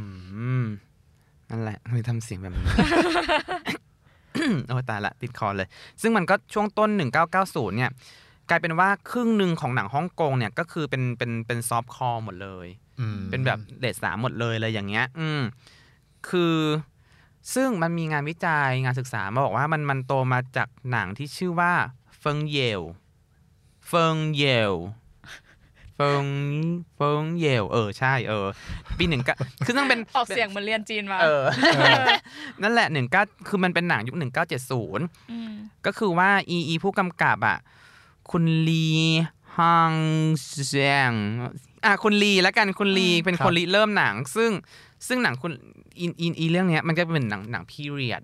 [0.62, 0.64] ม
[1.52, 2.66] นั่นแหละเลยทำเสียงแบบนี้
[4.68, 5.68] โอ้ยตายละติดคอเลย
[6.02, 6.90] ซึ่งมันก็ช่วงต้น
[7.32, 7.90] 1990 เนี่ย
[8.48, 12.66] กลายเป็นว่าครึ่งหนึ่งของหนังฮ่องกงเนี่ยก็คือเป็นเป็นเป็น softcore หมดเลย
[13.00, 15.42] อืมเป็นแบบเรตสามหมดเลยอะไรอย่างเงี้ย อืม
[16.28, 16.56] คือ
[17.54, 21.72] ซึ่งมันมีงานวิจัยงานศึกษามาบอกว่ามันมันโตมาจากหนังที่ชื่อว่า
[22.18, 22.82] เฟิงเยว
[23.86, 26.26] เฟิงเยวเฟิง
[26.96, 28.46] เฟิงเยวเออใช่เออ
[28.98, 29.32] ปีหนึ่งก็
[29.66, 31.44] คือต้องเป็นออกเสียงเหมือนเรียนจีนมาเออ
[32.62, 35.04] นั่นแหละหนึ่งเก้าคือมันเป็นหนังยุคหนึ่งเก้าเจ็ดศูนย์
[35.52, 37.58] มก็คือว่าอีอีผู้กำกับอะ
[38.30, 38.90] คุณลี
[39.58, 39.94] ฮัง
[40.66, 41.12] เซียง
[41.84, 44.50] อะคุณลีแล้วกันคุณลีอืมเป็นครับคนริเริ่มหนัง ซึ่ง
[45.06, 45.52] ซึ่งหนังคุณ
[46.00, 48.22] อินอินอีเรื่องเนี้ยมันก็เป็นหนังหนัง period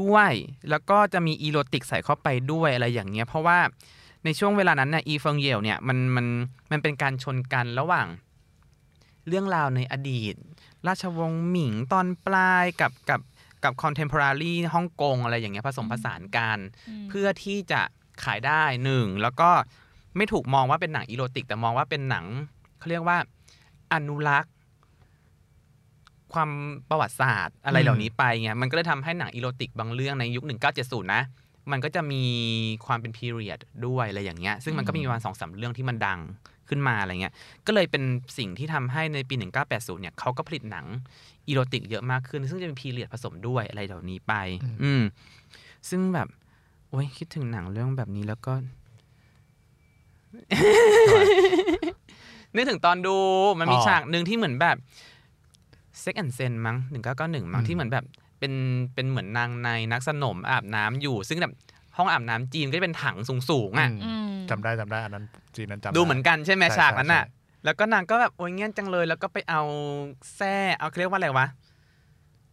[0.00, 0.32] ด้วย
[0.70, 3.58] แล้วก็จะมี erotic ใส่เข้าไปด้วยอะไรอย่างเงี้ย เพราะว่า
[4.24, 6.26] ในช่วงเวลานั้นน่ะอีเฟิงเยวเนี่ยมันมัน
[6.70, 8.06] มันเป็นการชนกันระหว่าง
[9.28, 10.34] เรื่องราวในอดีต
[10.86, 13.20] ราชวงศ์หมิงตอนปลายกับกับ
[13.64, 16.58] กับ contemporary ฮ่องกงอะไรอย่างเงี้ยผสมผสานกัน
[17.04, 17.80] มเพื่อที่จะ
[18.24, 19.50] ขายได้หนึ่งแล้วก็
[20.16, 22.24] ไม่ถูกมองว่าเป็นหนัง erotic แต่มองว่าเป็นหนัง
[22.78, 23.18] เขาเรียกว่า
[23.92, 24.52] อนุรักษ์
[26.32, 26.50] ความ
[26.88, 30.44] ประวัติศาสตร์อะไรอืมเหล่านี้ไปไงมันก็เลยทำให้หนัง erotic บางเรื่องในยุค
[30.78, 31.22] 1970 นะ
[31.70, 32.22] มันก็จะมี
[32.86, 36.20] ความเป็น period ด้วยอะไรอย่างเงี้ย ซึ่งมันก็มีประมาณสองสามเรื่องที่มันดัง
[36.68, 37.34] ขึ้นมาอะไรเงี้ย
[37.66, 38.02] ก็เลยเป็น
[38.38, 39.34] สิ่งที่ทำให้ในปี
[39.68, 40.86] 1980 เนี่ยเขาก็ผลิตหนัง
[41.48, 44.32] อีโรติกเยอะมากขึ้น ซึ่งจะเป็นพีเรียดผสมด้วยอะไรเหล่านี้ไป
[44.82, 45.02] อืม
[45.88, 46.28] ซึ่งแบบ
[46.90, 48.52] โอ้ยคิดถึงหนังเรื่องแบบนี้แล้วก็
[52.54, 53.16] นึกถึงตอนดู
[53.58, 54.76] มันมีอ๋อฉากหนึ่งที่เหมือนแบบ
[56.00, 58.04] เซ็กแอนเซนมั้งหนึ่งเก้าเก้าหนึ่งมั้งอืมที่เหมือนแบบ
[58.40, 58.54] เป็น
[58.94, 61.54] เป็นเหมือนนางในนักสนมอาบน้ำอยู่ ซึ่งแบบ
[61.96, 63.16] ห้องอาบน้ำจีนก็จะเป็นถัง
[63.50, 65.24] สูงๆอะอืมอืมจำได้จำได้อันนั้น
[65.56, 69.62] จีนนั้นจำดูเหมือนกันใช่ไหมใช่ฉากนั้นอะใช่แล้วก็นางก็แบบโอ้ยเงี้ยจังเลย แล้วก็ไปเอา
[70.36, 71.46] แส้เอาเขาเรียกว่าอะไรวะ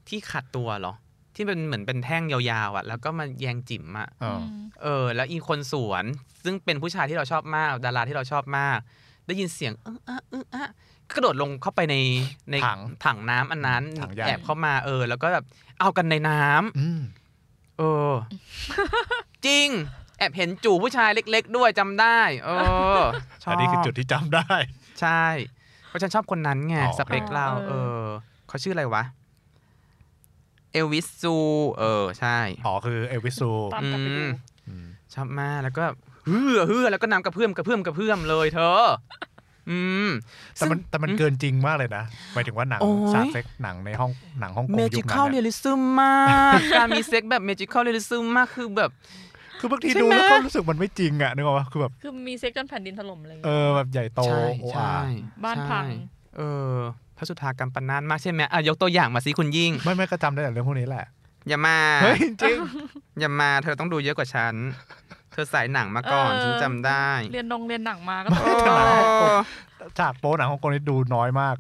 [0.07, 0.93] ที่ขัดตัวเหรอ
[1.35, 4.41] ที่เป็นเหมือนเป็นแท่งยาวๆอะ แล้วก็มาแยงจิ๋มอะเออ
[4.83, 6.03] เออ แล้วอีคนสวน
[6.43, 8.79] ซึ่งเป็นผู้ชายที่เราชอบมากดาราที่เราชอบมาก
[9.27, 10.65] ได้ยินเสียงเอออะเอออะ
[11.09, 11.95] ก็กระโดดลงเข้าไปใน
[12.51, 15.45] ในถังถังน้ำอันนั้นถังใหญ่แอบเข้ามาเออ แล้วก็แบบ
[15.79, 17.01] เอากันในน้ำอืม
[17.77, 18.13] เออ
[19.45, 19.67] จริง
[20.17, 22.49] แอบเห็นจู่ผู้ชายเล็ก ๆ ด้วยจำได้ เอ
[22.99, 23.01] อ
[23.43, 24.49] ชอบอันนี้คือจุดที่จำได้
[25.01, 25.23] ใช่
[25.87, 28.03] เพราะฉันชอบคนนั้นไงอ๋อสเปคเราเออ
[28.47, 29.03] เขาชื่ออะไรวะ
[30.73, 31.35] เอลวิสซู
[31.79, 34.31] เออ ใช่ อ๋อ คือเอลวิสซูตามกลับไปดูอืม
[34.67, 35.85] อืมชอบมากแล้วก็
[36.25, 38.79] เฮือเฮือแล้วก็น้ำกระเพื่อมกระเพื่อมกระเพื่อมเลยเธอ
[39.69, 40.09] อืม
[40.55, 42.03] แต่มันแต่มันเกินจริงมากเลยนะ
[42.33, 46.13] หมายถึงว่าหนังโอ้ยฉากเซ็กหนังในห้องหนังฮ่องกงเมยุจิคคอลนั้นเรียเนี่ยลิซึมมา
[46.57, 48.91] ก การมีเซ็กแบบเมจิคอลเรียลิซึมมากคือแบบ
[49.59, 55.97] คือบางทีใช่ดูไหมแล้วก็รู้สึกมันไม่จริงอะนึกออกปะคือแบบคือมีเซ็กจนแผ่นดินถล่มอะไรอย่างเอเงี้ยอแบบใหญ่โตใช่โอ้ใช่อาบ้านพังใช่
[56.37, 56.73] เออ
[57.17, 61.05] พระสุธากรรมปนานมากใช่ไหมอะยกตัวอย่างมาสิคุณยิ่ง ไม่ไม่ก็จำได้แต่เรื่องพวกนี้แหละ
[61.47, 62.57] อย่ามา เฮ้ยจริง
[63.19, 64.55] อย่ามาเธอต้องดูเยอะกว่าฉัน
[65.26, 69.31] เธอสายหนังมาก่อนเออ ฉันจำได้เรียนนงเรียนหนังมาก็โอ้แต่หนังฮ่องกง
[69.99, 71.55] ฉากโป๊หนังฮ่องกงนี่ดูน้อยมาก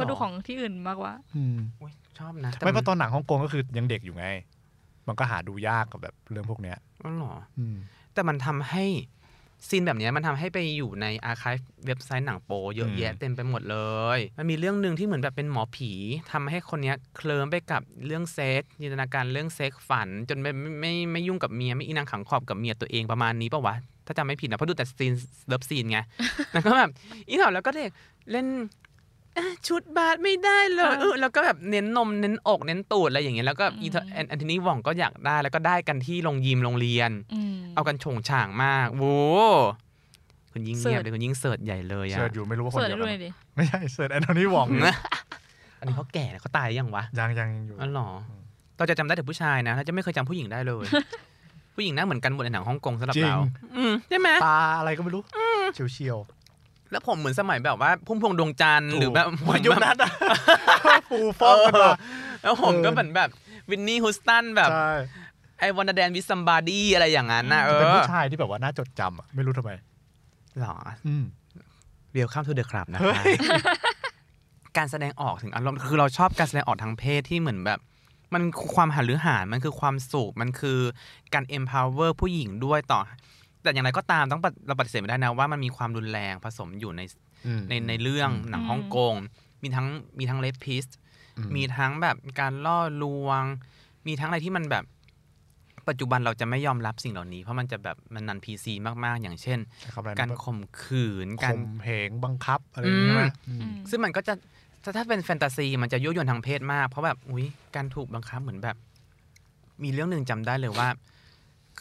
[0.00, 4.26] ก็ดูของที่อื่นมากกว่า อืมอุ๊ยชอบนะแต่ไม่เพราะตอนหนังฮ่องกงก็คือยังเด็กอยู่ไง
[5.06, 7.76] มันก็หาดูยากกับแบบเรื่องพวกเนี้ย อ๋อเหรอ อืม
[8.14, 8.84] แต่มันทำให้
[9.68, 13.78] scene แบบเนี้ยมันทำให้ไปอยู่ใน archive เว็บไซต์หนังโป๊เยอะแยะเต็มไปหมดเล
[14.16, 15.92] ย มันมีเรื่องหนึ่งที่เหมือนแบบเป็นหมอผี
[16.32, 23.74] ทำให้คนเนี้ยเคลิ้มไปกับเรื่องเซ็กซ์จินตนาการเรื่องเซ็กซ์ฝัน จนไม่ไม่ไม่ไม่ยุ่งกับเมียไม่อีนางขังขอบกับเมียตัวเองประมาณนี้ปะวะ
[24.06, 25.12] ถ้าจำไม่ผิดนะเพราะดูแต่ซีน
[25.48, 25.98] เลิฟซีนไง
[26.52, 26.90] แล้วก็แบบ
[27.28, 27.90] อีหน่อยแล้วก็เด็ก
[28.32, 28.87] เล่นอะ
[29.68, 39.18] ชุดบาสไม่ได้เลยอ่าเออแล้วก็แบบเน้นนมเน้นอกเน้นตูดอะไรอย่างเงี้ยแล้วก็อีเธออืมแอนแอนโทนีวองก็อยากได้แล้วก็ได้กันที่โรงยิมโรงเรียนอืมเอากันโฉงฉ่างมากโว้
[40.52, 44.66] คุณยิ่งเสิเงีร์ยชบเลยคุณยิ่งเสิร์ชใหญ่เลยอะเสิร์ชอยู่ไม่รู้ว่าคนเสิร์ชเดียวให้ดูกันหน่อยดิไม่ใช่เสิร์ชแอนโทนีวอง
[45.78, 48.08] อันนี้เขาแก่แล้วเขาตายยังวะยังยังอยู่อ๋อเหรอ
[48.76, 50.86] เราจะจำได้แต่ผู้ชายนะเราจะไม่เคยจำผู้หญิงได้เลย
[51.76, 53.40] ผู้หญิงหน้าเหมือนกันหมดในหนังฮ่องกงสำหรับจริงเรา
[53.76, 55.22] อืมใช่ไหมตาอะไรก็ไม่รู้
[55.74, 56.18] เฉียวเฉียว
[56.90, 60.10] แล้วผมเหมือนสมัยแบบว่า พุ่มพวงดวงจันทร์ๆหรือแบบวัยยุคนั้นอะ
[61.10, 61.90] ฟูฟ้องกันมา
[62.42, 63.28] แล้วผมเออก็เหมือนแบบ
[63.70, 64.92] วิทนีย์ฮุสตันแบบใช่
[65.58, 69.70] I wanna dance with somebody อะไรอย่างนั้นนะเอเป็นอผู้ชายที่แบบว่าน่าจดจำอะไม่รู้ทำไม
[70.60, 70.74] หรอ
[71.06, 71.24] อืม
[72.12, 73.34] welcome to the club นะเฮ้คะย
[74.76, 77.80] การแสดงออกถึงอารมณ์คือเราชอบการแสดงออกทางเพศที่เหมือนแบบ
[78.34, 80.78] มันคือความหันหรือหารมันคือความสุขมันคือ
[81.34, 83.00] การ empower ผู้หญิงด้วยต่อ
[83.62, 87.02] แต่อย่างไรก็ตามต้องปฏิเราปฏิเสธไม่ได้นะว่ามันมีความรุนแรงผสมอยู่ใน
[87.46, 89.14] อืมในในเรื่องอืมหนังฮ่องกง
[89.62, 89.86] มีทั้ง
[90.18, 90.86] มีทั้งเลพิส
[91.36, 93.42] อืมีทั้งแบบการล่อลวง
[94.06, 94.84] มีทั้งอะไรที่มันแบบ
[95.88, 98.72] ปัจจุบันเราจะไม่ยอมรับสิ่งเหล่านี้ เพราะมันจะแบบมันนันพีซี
[99.04, 104.34] มากๆ อย่างเช่นใช้คำอะไรนะการแบบข่มขืนการข่มเหงบังคับอะไรอย่างเงี้ยไหมอืมอืมซึ่งมันก็จะ
[104.84, 108.76] ถ้าถ้าเป็นแฟนตาซีมันจะยั่วยวนทางเพศมาก เพราะแบบอุ้ยการถูกบังคับเหมือนแบบ
[109.82, 110.88] มีเรื่องหนึ่งจำได้เลยว่า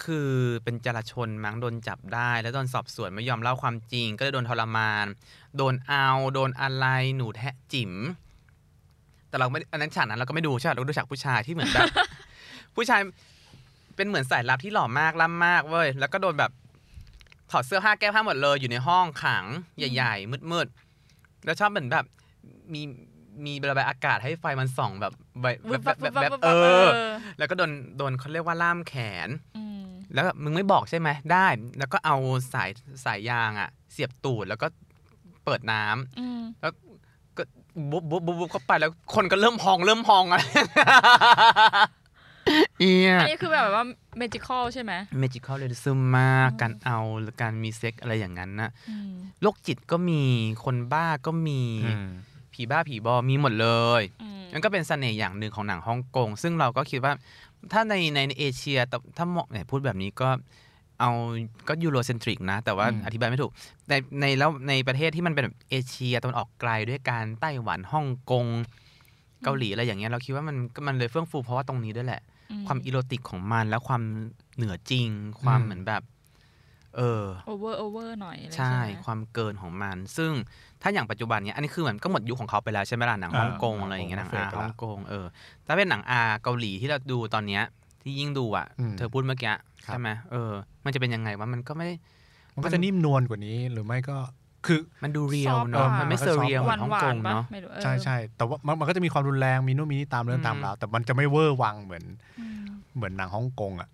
[0.04, 0.30] คือ
[0.64, 5.06] เป็นจราชนมั้งโดนจับได้ แล้วโดนสอบสวนไม่ยอมเล่าความจริง ก็เลยโดนทรมาน
[5.58, 6.86] โดนเอาโดนอะไร
[7.18, 7.94] หนูแทะจิ๋ม
[9.30, 11.88] แต่เราไม่อันนั้นฉากนั้นเราก็ไม่ดูใช่ไหมเราก็ดูฉากผู้ชายที่เหมือนแบบ
[12.76, 13.02] ผู้ชาย
[13.96, 16.52] เป็นเหมือนสายลับที่หล่อมากล่ำมากเว้ยแล้วก็โดนแบบ
[17.52, 19.46] ถอดเสื้อผ้าแก้ผ้าหมดเลยอยู่ในห้องขัง
[19.78, 22.06] ใหญ่ๆมืดๆแล้วชอบเหมือนแบบ
[22.74, 22.82] มี
[23.46, 27.00] มีระบายอากาศให้ไฟมันส่องแบบแบบวึแบบบแบบวัแบบบวับเอวับอ
[27.38, 28.94] แล้วก็โดนโดนเขาเรียกว่าล่ามแข
[29.28, 29.67] นอืม
[30.14, 31.48] แล้วแบบมึงไม่บอกใช่ไหมได้
[31.80, 32.16] แล้วก็เอา
[32.54, 32.70] สาย
[33.06, 34.68] สายยางอะเสียบตูดแล้วก็
[35.46, 36.70] เปิดน้ำอืมก็
[37.92, 40.42] บุ๊บบุ๊บบุ๊บบุ๊บเข้าไปแล้วคนก็เริ่มพองเริ่มพองอะไร
[42.80, 43.84] เอียอันนี้คือแบบว่า
[44.18, 50.22] เมจิคอลใช่ไหมmagical realism มากการเอาหรือการมีเซ็กซ์อะไรอย่างนั้นนะอืมโรคจิตก็มี
[50.66, 52.08] คนบ้าก็มีอืม
[52.54, 57.14] ผีบ้าผีบอมีหมดเลยอืมมันก็เป็นเสน่ห์อย่างหนึ่งของหนังฮ่องกง ซึ่งเราก็คิดว่า
[57.74, 60.30] ถ้าในในเอเชียแต่ถ้ามองเนี่ยพูดแบบนี้ก็
[61.00, 61.12] เอา
[61.68, 63.52] ก็ Eurocentric นะ แต่ว่าอืมอธิบายไม่ถูก
[63.90, 68.46] ในในแล้วในประเทศที่มันเป็นแบบเอเชียตะวันออกไกลด้วยกันไต้หวันฮ่องกง
[69.44, 72.22] เกาหลีอะไรอย่างเงี้ยเราคิดว่ามันมันเลยเฟื่องฟูเพราะว่าตรงนี้ด้วยแหละ
[72.68, 74.02] ความอีโรติกของมันแล้วความ
[74.56, 75.08] เหนือจริง
[75.42, 76.02] ความเหมือนแบบ
[76.98, 80.32] เออโอเวอร์โอเวอร์หน่อยอะไรใช่ไหมความเกินของมัน ซึ่ง
[80.82, 85.26] ถ้าอย่างปัจจุบันเนี้ยอันนี้คือเหมือนก็หมดยุคของเขาไปแล้วใช่ไหมล่ะหนังอ่าฮ่องกงอ่าอะไรอย่างเงี้ยหนังเฟอาดไปละฮ่องกงเออ
[85.68, 87.64] ถ้าเป็นหนังอาเกาหลีที่เราดูตอนเนี้ย
[88.04, 89.54] ที่ยิ่งดูอะอืมเธอพูดเมื่อกี้
[89.86, 90.52] ครับใช่ไหมเออ
[90.86, 91.96] มันจะเป็นยังไงวะมันก็ไม่ได้
[92.56, 94.18] มันก็จะนิ่มนวลกว่านี้หรือไม่ก็
[94.66, 102.04] คือมันดูเรียลซอฟต์เนาะกว่ามันไม่เซเรียลเหหมืวาอนนฮ่องหวากนงปะเนาะไม่รู้เออใช่ใช่แต่ว่ามันมันก็จะมีความรุนแรงมีนู่นมีนี่ตามเรื่องอืมตามราวแต่มันจะไม่เวอร์วังเหมือน
[102.40, 103.90] อืมเหมือนหนังฮ่องกงอะ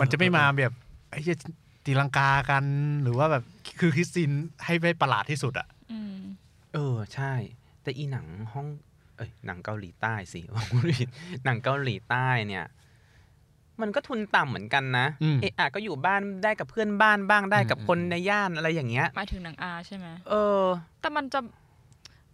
[0.00, 0.72] มันจะไม่มาแบบ
[1.10, 1.36] ไอ้เหี้ย
[1.84, 2.64] ตีลังกากัน
[3.02, 3.44] หรือว่าแบบ
[3.80, 4.30] คือคริสติน
[4.64, 6.16] ให้ไม่ประหลาดที่สุดอะอืม
[6.74, 7.32] เออใช่
[7.82, 8.66] แต่อีหนังห้อง
[9.16, 10.40] เอ้ยหนังเกาหลีใต้สิ
[11.44, 12.66] หนังเกาหลีใต้เนี่ย
[13.80, 20.64] มันก็ทุนต่ำเหมือนกันนะอืมเอะอะก็อยู่บ้านได้กับเพื่อนบ้านบ้างได้กับอืมคนอืมในย่านอะไรอย่างเงี้ยหมายถึงหนังอาใช่ไหมเออ
[21.00, 21.40] แต่มันจะ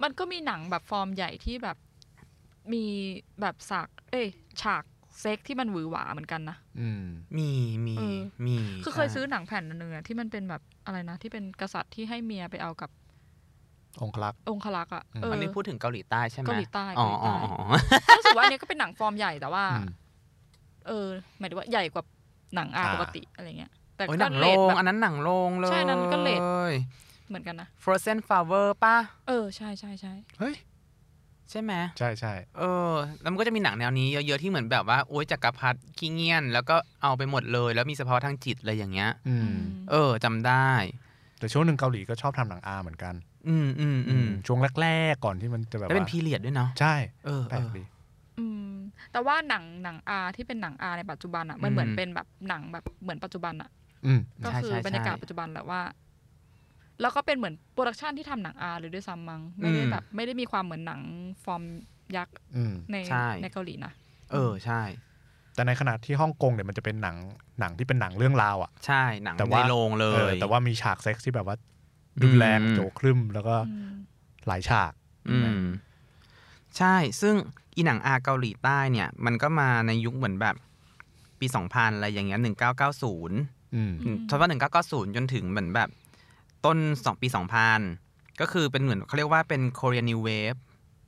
[0.03, 1.77] มันก็มีหนังแบบฟอร์มใหญ่ที่แบบ
[2.73, 2.85] มี
[3.41, 4.27] แบบฉากเอ้ย
[4.63, 4.85] ฉาก
[5.21, 7.05] เซ็กที่มันหวือหวาเหมือนกันนะอืม
[7.37, 7.49] มี
[7.87, 12.91] มีเออมีคือเคยใช่ซื้อหนังแผ่นอันหนึงอะที่มันเป็นแบบอะไรนะ ที่เป็นกษัตริย์ที่ให้เมียไปเอากับ
[14.03, 17.67] องคลักษ์องคลักษ์อะอืมเอออันนี้พูดถึงเกาหลีใต้ใช่ไหมเกาหลีใต้อ๋อเกาหลีอ๋อใต้อ๋อ
[18.19, 19.89] รู้สึกว่าอันนี้ก็เป็นหนังฟอร์มใหญ่แต่ว่าอืม
[20.87, 22.05] เออหมายถึงว่าใหญ่กว่า
[22.55, 26.43] หนังอาอ่าปกติอะไรเงี้ย แต่โอ้ยหก็นังเลโรทงแบบอันนั้นหนังโรงเลยใช่อันนั้นก็เรท
[27.29, 28.97] เหมือนกันนะ Frozen Flower ป่ะ
[29.29, 30.55] เออใช่ใช่ใช่เฮ้ย
[31.51, 39.55] ใช่ไหมใช่ใช่เออแล้วมันก็จะมีหนังแนวนี้เยอะๆที่เหมือนแบบว่าโอ๊ยจักรพรรดิขี้เงียน แล้วก็เอาไปหมดเลย แล้วมีสภาวะทางจิตอะไรอย่างเงี้ยอืม
[39.91, 40.71] เออจำได้
[41.39, 43.15] แต่ช่วงหนึ่งเกาหลีก็ชอบทำหนังอาเหมือนกัน
[43.49, 46.95] อืมอืมอืมช่วงแรกๆก่อนที่มันจะแบบแล้วเป็นว่าพีเรียดด้วยเนาะใช่
[47.27, 47.85] เออแปลเอกอดี
[48.39, 48.73] อืม
[49.13, 53.71] แต่ว่าหนังหนังอาที่เป็นหนังอาในปัจจุบันอะมันอืมเหมือนเป็นแบบหนังแบบเหมือนปัจจุบันอะ
[54.07, 55.81] อืมก็ใช่คือใช่บรรยากาศใช่ปัจจุบันแหละว่า
[57.01, 61.01] แล้วก็เป็นเหมือน production ที่ทำหนัง R เลยด้วยซ้ำมั้งไม่ได้อืมแบบไม่ได้มีความเหมือนหนัง
[61.45, 61.63] ฟอร์ม
[62.17, 63.93] ยักษ์อืมในใช่ในเกาหลีนะ
[64.33, 64.83] เออใช่
[65.55, 67.17] แต่ในขณะที่ฮ่องกงเนี่ยมันจะเป็นหนัง
[67.61, 71.57] หนังที่เป็นหนังเรื่องราวอะใช่หนังแต่ในว่าโรงเลเออยแต่ว่ามีฉากเซ็กซ์ที่แบบว่า
[72.23, 73.93] รุนแรงอืมโจครึ่มแล้วก็อืม
[74.47, 74.93] หลายฉาก
[75.29, 75.61] อืม
[76.79, 77.35] ใช่ ซึ่ง
[77.77, 80.57] อีหนัง R เกาหลีใต้เนี่ย มันก็มาในยุคเหมือนแบบ
[81.41, 82.41] ปี 2000 อะไรอย่างเงี้ย
[82.87, 83.93] 1990อืม
[84.31, 84.51] ทศวรรษ
[84.85, 85.89] 1990 จนถึงเหมือนแบบ
[86.65, 87.27] ต้น2ปี
[87.83, 90.61] 2000ก็คือเป็นเหมือนเขาเรียกว่าเป็น Korean New Wave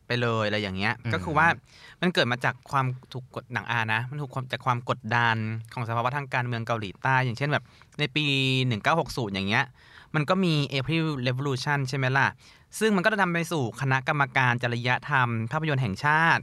[0.06, 1.46] ไปเลยอะไรอย่างเงี้ยอืมก็คือว่า
[2.00, 5.36] มันเกิดมาจากความถูกกดหนังอานะ มันถูกความจากความกดดัน
[5.72, 7.64] ของสภาวะทางการเมืองเกาหลีใต้ อย่างเช่นแบบ
[7.98, 8.24] ในปี
[8.80, 9.64] 1960 อย่างเงี้ย
[10.14, 12.28] มันก็มี April Revolution ใช่ไหมล่ะ
[12.78, 16.42] ซึ่งมันก็จะนำไปสู่คณะกรรมการจริยธรรม ภาพยนตร์แห่งชาติ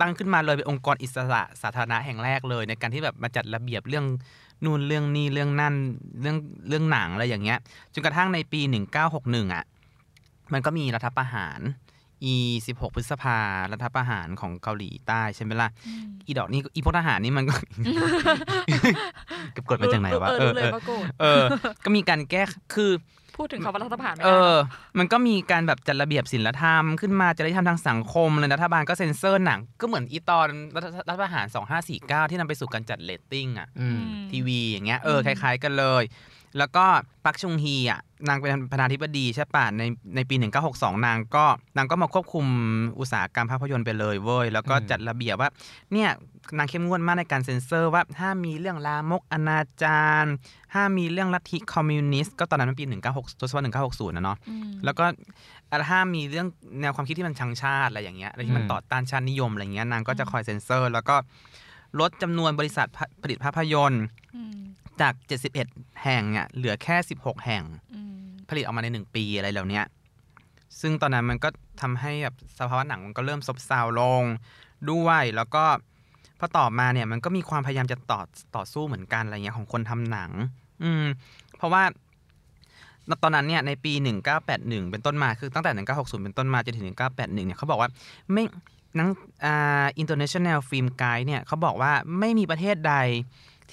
[0.00, 4.04] ตั้งขึ้นมาเลยเป็นองค์กรอิสระสาธารณะแห่งแรกเลย ในการที่แบบมาจัดระเบียบเรื่อง
[4.64, 5.74] นู่นเรื่องนี้เรื่องนั่น
[6.20, 6.36] เรื่อง
[6.68, 7.58] เรื่องหนังอะไรอย่างเงี้ย
[7.94, 8.60] จนกระทั่งในปี
[9.06, 9.64] 1961อะ
[10.52, 11.60] มันก็มีรัฐประหาร
[12.24, 12.34] อี
[12.66, 13.38] 16 พฤษภา
[13.72, 17.54] รัฐประหารของเกาหลีใต้ใช่ไหมล่ะอืมอีดอกนี่อีพวกทหารนี่มันก็
[19.52, 21.42] เก็บกดมาจากไหนวะเออเออรู้เลเอยอว่าโกรธเออ
[21.84, 22.42] ก็มีการแก้
[22.74, 22.90] คือ
[23.36, 31.46] พูดถึงคำว่ารัฐประหารไม่เอได้อนะมันก็มีการแบบจัดระเบียบศิลธรรมขึ้นมาจริยธรรมทางสังคมเลยรัฐบาลก็เซ็นเซอร์หนัง ก็เหมือนอีตอนรัฐรัฐประหาร
[31.88, 34.00] 2549 ที่นำไปสู่การจัดเรตติ้งอะอืม
[34.32, 36.02] ทีวีอย่างเงี้ยเอออืคมล้ายๆกันเลย
[36.58, 36.84] แล้วก็
[37.24, 39.82] ปักชุงฮีอะนางเป็นประธานาธิบดีใช่ป่ะใน
[40.16, 40.34] ในปี
[40.70, 41.44] 1962 นางก็
[41.76, 42.46] นางก็มาควบคุม
[42.98, 45.50] อุตสาหกรรมภาพยนตร์ไปเลยเว้ยแล้วก็อืมจัดระเบียบว่า
[45.92, 46.10] เนี่ย
[46.58, 50.26] นางเข้มงวดมากในการเซ็นเซอร์ว่าห้ามมีเรื่องลามกอนาจาร
[50.74, 55.04] ห้ามมีเรื่องลัทธิคอมมิวนิสต์ก็ตอนนั้นมันปี 196ทศวรรษ1960 นะเนาะอืมแล้วก็
[55.90, 56.46] ห้ามมีเรื่อง
[56.80, 61.16] แนวความคิดที่มันชังชาติอะไรอย่างเงี้ยอะไรที่มันอืมต่อต้านชาตินิยมอะไรเงี้ยนางก็จะคอยเซ็นเซอร์ แล้วก็
[62.00, 62.88] ลดจำนวนบริษัท
[63.22, 64.02] ผลิตภาพยนตร์
[64.36, 64.58] อืม
[65.00, 65.14] จาก
[65.58, 69.84] 71 แห่งอะเหลือแค่ 16 แห่งอืมผลิตออกมาใน 1 ปีอะไรเหล่าเนี้ย
[70.80, 71.48] ซึ่งตอนนั้นมันก็
[71.80, 74.22] ทำให้แบบสภาวะหนังมันก็เริ่มซบเซาลง
[74.90, 75.64] ด้วยแล้วก็
[76.38, 78.20] พอต่อมาเนี่ยมันก็มีความพยายามจะต่อ
[78.56, 80.30] ต่อสู้เหมือนกันอะไรเงี้ยของคนทำหนัง
[80.82, 81.04] อืม
[81.56, 81.82] เพราะว่า
[83.22, 83.92] ตอนนั้นเนี่ยในปี
[84.42, 87.90] 1981 เป็นต้นมาคือตั้งแต่ 1960 เป็นต้นมาจนถึง 1981 เนี่ยเขาบอกว่า
[88.32, 88.44] ไม่
[88.96, 89.08] หนัง
[89.44, 92.94] อ่า International Film Guide เนี่ยเขาบอกว่าไม่มีประเทศใด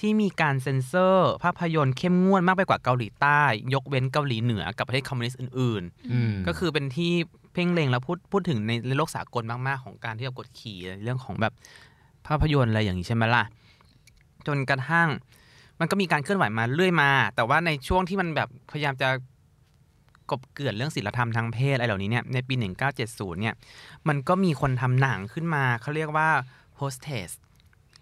[0.00, 3.42] ที่มีการเซ็นเซอร์ ภาพยนตร์เข้มงวดมากไปกว่าเกาหลีใต้
[3.74, 7.12] ยกเว้นเกาหลีเหนือกับประเทศคอมมิวนิสต์อื่นๆอืมก็คือเป็นที่
[7.52, 11.52] เพ่งเล็งแล้วพูดพูดถึงในในโลกสากลมากๆ ของการที่จะกดขี่เรื่องของแบบ
[12.26, 13.44] ภาพยนตร์อะไรอย่างนี้ใช่ไหมล่ะ
[14.46, 15.08] จนกระทั่ง
[15.80, 19.08] มันก็มีการเคลื่อนไหวมาเรื่อยมา แต่ว่าในช่วงที่มันแบบพยายามจะ
[20.30, 22.54] กลบเกลื่อนเรื่องศีลธรรมทางเพศอะไรเหล่านี้เนี่ยในปี
[22.98, 23.54] 1970 เนี่ย
[24.08, 26.28] มันก็มีคนทำหนังขึ้นมาเขาเรียกว่า
[26.80, 27.30] hostess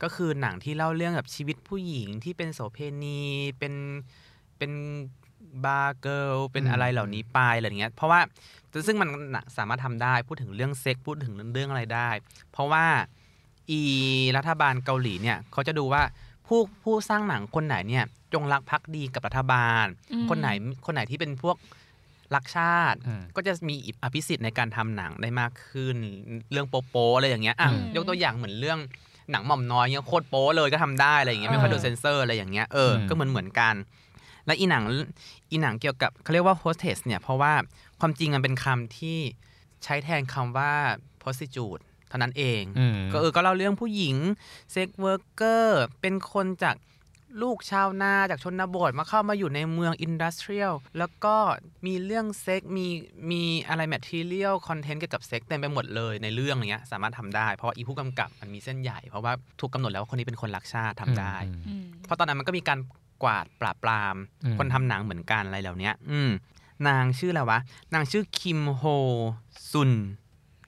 [0.02, 3.22] ก็คือหนังที่เล่าเรื่องแบบชีวิตผู้หญิงที่เป็นโสเภณี
[3.58, 3.74] เป็น
[4.58, 4.72] เป็น
[5.64, 8.20] bar girl เป็นอืมอะไรเหล่านี้ไปอะไรอย่างเงี้ย เพราะว่า
[8.86, 9.08] ซึ่งมัน
[9.56, 12.10] สามารถทำได้พูดถึงเรื่องเซ็กซ์พูดถึงเรื่องอะไรได้
[12.52, 12.84] เพราะว่า
[13.70, 13.80] อี
[14.36, 16.02] รัฐบาลเกาหลีเนี่ยเขาจะดูว่า
[16.46, 20.48] ผู้ผู้สร้างหนังคนไหนเนี่ยจงรักภักดีกับรัฐบาลอืมคนไหน
[20.86, 21.56] คนไหนที่เป็นพวก
[22.34, 25.96] รักชาติอืมก็จะมีอภิสิทธิ์ในการทำหนังได้มากขึ้น
[26.52, 28.78] เรื่องโป๊ะๆอะไรอย่างเงี้ยอะอืมยกตัวอย่างเหมือนเรื่อง
[29.30, 33.74] หนังหม่อมน้อยเงี้ยโคตรโป๊ะเลยก็ทำได้อะไรอย่างเงี้ยไม่ค่อยโดนเซนเซอร์อะไรอย่างเงี้ยเอออมก็เหมือนเหมือนกัน
[34.46, 34.84] และอีหนัง
[35.50, 37.52] อีหนังเกี่ยวกับเขาเรียกว่า hostess เนี่ยเพราะว่า
[38.00, 39.18] ความจริงมันเป็นคำที่
[39.84, 40.72] ใช้แทนคำว่า
[41.22, 44.16] prostitute เท่านั้นเองอืมก็เออก็เล่าเรื่องผู้หญิง
[44.72, 46.76] sex worker เป็นคนจาก
[47.42, 51.36] ลูกชาวนาจากชนบทมาเข้ามาอยู่ในเมือง industrial แล้วก็
[51.86, 52.86] มีเรื่องเซ็กซ์มี
[53.30, 62.78] มีอะไร material content เกี่ยวกับเซ็กซ์เต็มไปหมดเลยในเรื่องอย่างเงี้ยสามารถทำได้ เพราะว่าอีผู้กำกับมันมีเส้นใหญ่ เพราะว่าถูกกำหนดแล้วว่าคนนี้เป็นคนรักชาติทำได้อืมอืมเพราะตอนนั้นมันก็มีการ
[63.22, 66.30] กวาดปราบปรามอืมคนทำหนังเหมือนกันอะไรเหล่าเนี้ยอืม
[66.88, 67.58] นางชื่ออะไรวะ
[67.94, 68.84] นางชื่อคิมโฮ
[69.70, 69.92] ซุน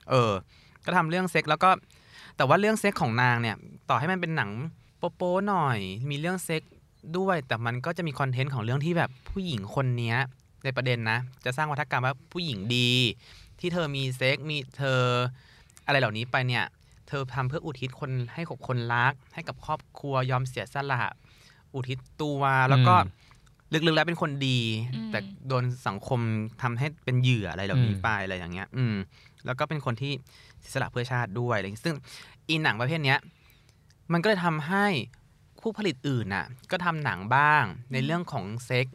[0.09, 0.33] เออ
[0.85, 1.69] ก็ทำเรื่องเซ็กซ์แล้วก็
[2.37, 3.55] แต่ว่าเรื่องเซ็กซ์ของนางเนี่ย
[3.89, 4.51] ต่อให้มันเป็นหนัง
[5.15, 6.61] โป๊ๆหน่อย มีเรื่องเซ็กซ์
[7.17, 10.17] ด้วย แต่มันก็จะมีคอนเทนต์ของเรื่องที่แบบผู้หญิงคนเนี้ย
[10.63, 12.91] ในประเด็นนะ จะสร้างวาทกรรมว่าผู้หญิงดี
[13.59, 15.01] ที่เธอมีเซ็กซ์มีเธอ
[15.85, 16.65] อะไรเหล่านี้ไปเนี่ย
[17.07, 21.01] เธอทำเพื่ออุทิศตนให้กับคนรัก ให้กับครอบครัวยอมเสียสละ
[21.73, 23.23] อุทิศตัวแล้วก็อืม
[23.87, 24.59] ลึกๆแล้วเป็นคนดี
[24.93, 26.19] อืมแต่โดนสังคม
[26.61, 28.95] ทำให้เป็นเหยื่ออะไรเหล่านี้อืมไปอะไรอย่างเงี้ย อืม
[29.45, 30.11] แล้วก็เป็นคนที่
[30.59, 31.95] เสียสละเพื่อชาติด้วยอะไรอย่างเงี้ยซึ่ง
[32.47, 33.19] อีหนังประเภทเนี้ย
[34.13, 34.85] มันก็เลยทำให้
[35.61, 38.87] ผู้ผลิตอื่นน่ะ ก็ทำหนังบ้างในเรื่องของเซ็กซ์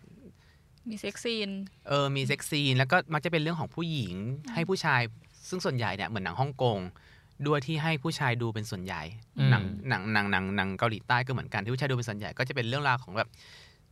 [0.90, 1.50] มี sex scene
[1.88, 4.14] เออ มี sex scene แล้วก็มักจะเป็นเรื่องของผู้หญิง
[4.54, 5.00] ให้ผู้ชาย
[5.48, 6.78] ซึ่งส่วนใหญ่เนี่ยเหมือนหนังฮ่องกง
[7.46, 9.02] ด้วยที่ให้ผู้ชายดูเป็นส่วนใหญ่
[9.38, 13.28] อืมหนังหนังหนังหนังหนังเกาหลีใต้ก็เหมือนกันที่ผู้ชายดูเป็นส่วนใหญ่ก็จะเป็นเรื่องราวของแบบ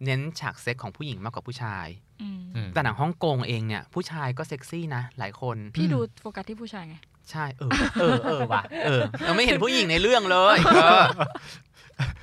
[0.05, 1.87] เน้นฉากเซ็กซ์ของผู้หญิงมากกว่าผู้ชาย
[2.23, 6.97] อืมอืมแต่หนังฮ่องกงเองเนี่ยผู้ชายก็เซ็กซี่นะหลายคน พี่อืมดูโฟกัสที่ผู้ชายไง
[7.31, 11.07] ใช่เออเออเออว่ะเออเราไม่เห็นผู้หญิงในเรื่องเลยเออ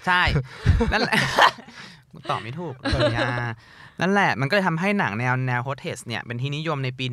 [0.06, 0.22] ใช่
[0.94, 1.20] นั่นแหละ
[2.30, 3.30] ตอบไม่ถูกเลยอะ
[4.02, 7.06] นั่นแหละมันก็เลยทำให้หนังแนวแนว hostess เนี่ย เป็นที่นิยมในปี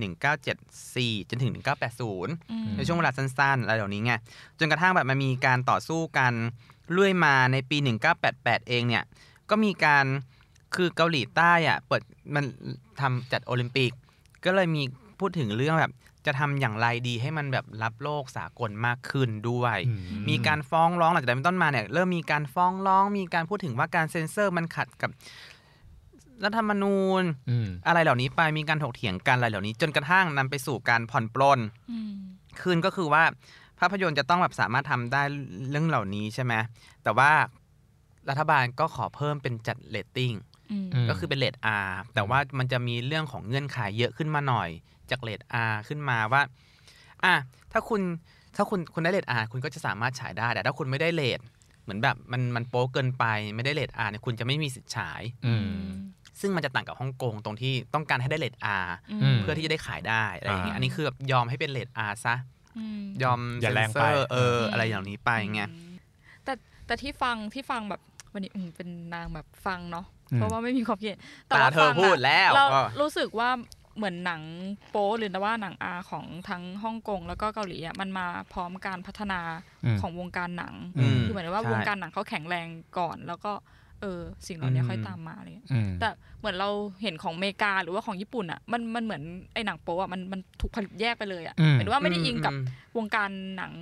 [0.60, 4.12] 1974 จนถึง 1980อืมในช่วงเวลาสั้นๆอะไรเหล่านี้ไง
[4.58, 6.32] จนกระทั่งแบบมันมีการต่อสู้กัน
[6.92, 7.76] เรื่อยมาในปี
[8.22, 9.04] 1988 เองเนี่ย
[9.50, 10.04] ก็มีการ
[10.74, 12.02] คือเกาหลีใต้อะเปิด
[12.34, 12.44] มัน
[13.00, 13.92] ทำจัดโอลิมปิก
[14.44, 14.82] ก็เลยมี
[15.22, 15.92] พูดถึงเรื่องแบบ
[16.26, 19.94] จะทำอย่างไรดีให้มันแบบรับโลกสากลมากขึ้นด้วยอื
[20.28, 25.10] มีการฟ้องร้องหลังจากนั้นเป็นต้นมาเนี่ยเริ่มมีการฟ้องร้องมีการพูดถึงว่าการเซ็นเซอร์มันขัดกับ
[26.44, 31.58] รัฐธรรมนูญอืมอะไรเหล่านี้ไปมีการถกเถียงกันอะไรเหล่านี้ จนกระทั่งนำไปสู่การผ่อนปลน
[31.90, 32.12] อืม
[32.60, 33.24] คืนก็คือว่า
[33.80, 35.22] ภาพยนตร์จะต้องแบบสามารถทำได้
[35.70, 36.54] เรื่องเหล่านี้ใช่ไหม
[37.02, 37.30] แต่ว่า
[38.28, 40.32] รัฐบาลก็ขอเพิ่มเป็นจัดเรตติ้ง
[40.72, 44.68] อืมมก็คือเป็นเรท R แต่ว่ามันจะมีเรื่องของเงื่อนไขเยอะขึ้นมาหน่อย
[45.12, 46.42] จากเรท R ขึ้นมาว่า
[47.24, 47.34] อะ
[47.72, 48.00] ถ้าคุณ
[48.56, 51.40] ถ้าคุณคุณได้เรท R คุณก็จะสามารถฉายได้ แต่ถ้าคุณไม่ได้เรท
[51.82, 53.24] เหมือนแบบมันมันโป๊เกินไป
[53.56, 55.86] ไม่ได้เรท R เนี่ยคุณจะไม่มีสิทธิ์ฉาย อืม
[56.40, 58.86] ซึ่งมันจะต่างกับฮ่องกงตรงที่ต้องการให้ได้เรท R
[59.22, 62.36] อืมเพื่อที่จะได้ขายได้อะไรอย่างเงี้ยอ่าอันนี้คือแบบยอมให้เป็นเรท R ซะ
[62.78, 65.92] อืมยอมอย่าแรงเซไปนเซอร์เอออืมอะไรอย่างนี้ไปไงอืม
[66.44, 66.52] แต่
[66.86, 68.00] แต่ที่ฟังที่ฟังแบบ
[68.32, 73.50] วันนี้อืมเป็นนางแบบฟังเนาะอืมเพราะว่าไม่มีความคิดเห็นแต่ตาว่าเธอฟังะพูดแล้ว เราก็รู้สึกว่า
[73.96, 74.42] เหมือนหนัง
[74.90, 79.40] โป๊หรือว่าหนังอาของทั้งฮ่องกงแล้วก็เกาหลีอะมันมาพร้อมการพัฒนา
[79.84, 82.66] อืมของวงการหนังอืมคือเหมือนว่าใช่วงการหนังเขาแข็งแรง
[82.98, 83.52] ก่อน แล้วก็
[84.00, 86.08] เออสิ่งเหล่านี้อืมค่อยตามมาอะไรเงี้ยอืมแต่
[86.38, 86.68] เหมือนเรา
[87.02, 89.22] เห็นของอเมริกาหรือว่าของญี่ปุ่นอะมันมันเหมือน
[89.54, 93.72] ไอ้หนังโป๊อะมันมันถูกผลิตแยกไปเลยอะอืมหมายถึงว่าไม่ได้อิงกับอืมวงการหนัง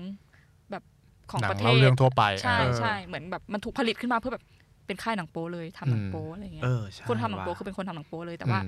[0.70, 0.82] แบบ
[1.30, 4.44] ของหนัประเทเล่าศเรื่องทั่วไปใช่เออใช่เหมือนแบบมันถูกผลิตขึ้นมาเพื่อแบบ
[4.86, 8.60] เป็นค่ายหนังโป๊เลยทำหนังโป๊อะไรเงี้เอยอใช่คนทำหนังโป๊ว่ะคือเป็นคนทำหนังโป๊เลยแต่ว่า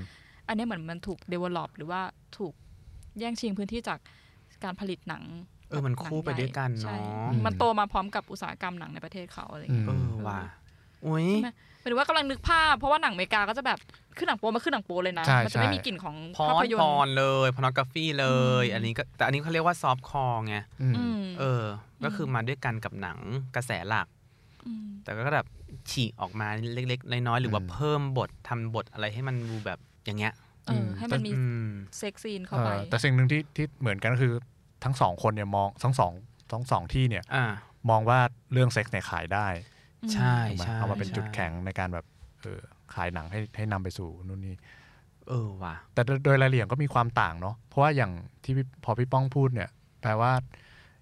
[0.44, 2.00] อืมอันเนี้ยเหมือนมันถูก develop หรือว่า
[2.38, 2.54] ถูก
[3.18, 3.98] แย่งชิงพื้นที่จาก
[4.64, 5.24] การผลิตหนัง
[5.68, 10.40] เออมันคู่ไปด้วยกันใช่เนาะอืมมันโตมาพร้อมกับอุตสาหกรรมหนังในประเทศเขาอะไรอย่างเงี้ยเออว่ะ
[11.06, 13.78] อุ้ยใช่ไหมหมายถึงว่ากำลังนึกภาพ เพราะว่าหนังอเมริกาก็จะแบบ
[14.16, 18.26] ขึ้นหนังโป๊มันขึ้นหนังโป๊เลยนะใช่มัจะไม่ใช่มีกลิ่นของพอภาพนยนพตอร์นเลยพอนกราฟีเล
[18.62, 21.64] ยอืมอันนี้ก็แต่อันนี้เขาเรียกว่าซอฟต์คอร์ไงอืมอืมเออ
[22.04, 23.18] ก็คือมาด้วยกันกับหนัง
[23.56, 24.06] กระแสหลัก
[24.84, 25.46] มแต่ก็แบบ
[25.90, 30.32] ฉีกออกมาเล็กๆน้อยๆหรือว่าอืมเพิ่มบททำบทอะไรให้มันดูแบบ อย่างเงี้ย
[30.66, 34.34] เออให้มันมีอืมเซ็กซีนเข้าเอไปอแต่สิ่งหนึ่งที่ที่เหมือนกันก็คือ
[34.84, 36.12] ทั้งสองคนเนี่ยมองทั้งสอง
[36.52, 37.44] ทั้งสองที่เนี่ยอ่า
[37.90, 38.18] มองว่า
[38.52, 39.46] เรื่องเซ็กส์เนี่ยขายได้
[40.12, 42.06] ใช่ถูกไหมใช่เอามาเป็นใช่จุดแข็งในการแบบ
[42.42, 42.60] เออ
[42.94, 44.54] ขายหนังให้ให้นำไปสู่นู่นนี่
[45.28, 48.12] เออว่ะแต่โดยโดยรายละเอียดก็มีความต่างเนาะเพราะว่าอย่าง
[48.44, 50.32] ที่พี่พอพี่ป้องพูดเนี่ย แปลว่า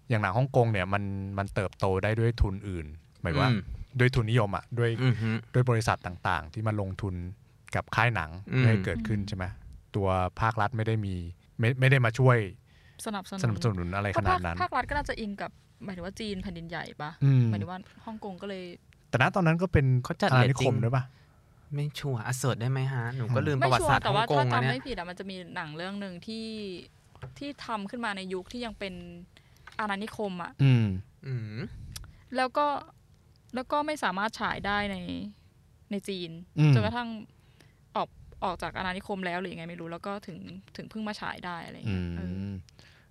[0.08, 1.02] อย่างหนังฮ่องกงเนี่ยมัน
[1.38, 2.86] มันเติบโตได้ด้วยทุนอื่น
[3.20, 3.60] หมายว่าอืม
[3.98, 7.14] ด้วยทุนนิยมอะด้วยอือฮึด้วยบริษัทต่างๆ ที่มาลงทุน
[7.74, 9.44] กับค่ายหนังอืมเพื่อให้เกิดขึ้นใช่ไหม
[9.96, 10.08] ตัว
[10.40, 11.14] ภาครัฐไม่ได้มี
[11.58, 12.38] ไม่ไม่ได้มาช่วย
[13.06, 15.50] สนับสนุนสนับสนุนอะไรเพขราะนาภาดคนั้นภาครัฐก็น่าจะอิงกับ
[15.84, 18.64] หมายถึงว่าจีนแผ่นดินใหญ่ปะอืมหมายถึงว่าฮ่องกงก็เลย
[19.10, 21.04] แต่ณตอนนั้นก็เป็นเขาจัดอาณาเรนิตคติ้มงด้วยปะ
[21.74, 26.46] ไม่ชัวร์อะเสิร์ชได้ไหมฮะ หนูก็ลืมปไม่ระวัติชัวศาสตร์ร์แต่ฮ่อว่างกถ้างแล้วจำเนี่ยไม่ผิดอะมันจะมีหนังเรื่องหนึ่งที่
[27.38, 28.94] ที่ทำขึ้นมาในยุคที่ยังเป็น
[29.78, 30.86] อาณานิคมอะอืม
[31.26, 31.58] อืม
[32.36, 32.66] แล้วก็
[33.54, 34.96] แล้วก็ไม่สามารถฉายได้ใน
[35.90, 37.08] ในจีนอืมจนกระทั่ง
[38.42, 40.38] ออกออกจากอาณานิคมแล้วหรือยังไงไม่รู้แล้วก็ถึง
[40.76, 42.52] ถึงเพิ่งมาฉายได้อะไรอย่างอืเงี้ยเออม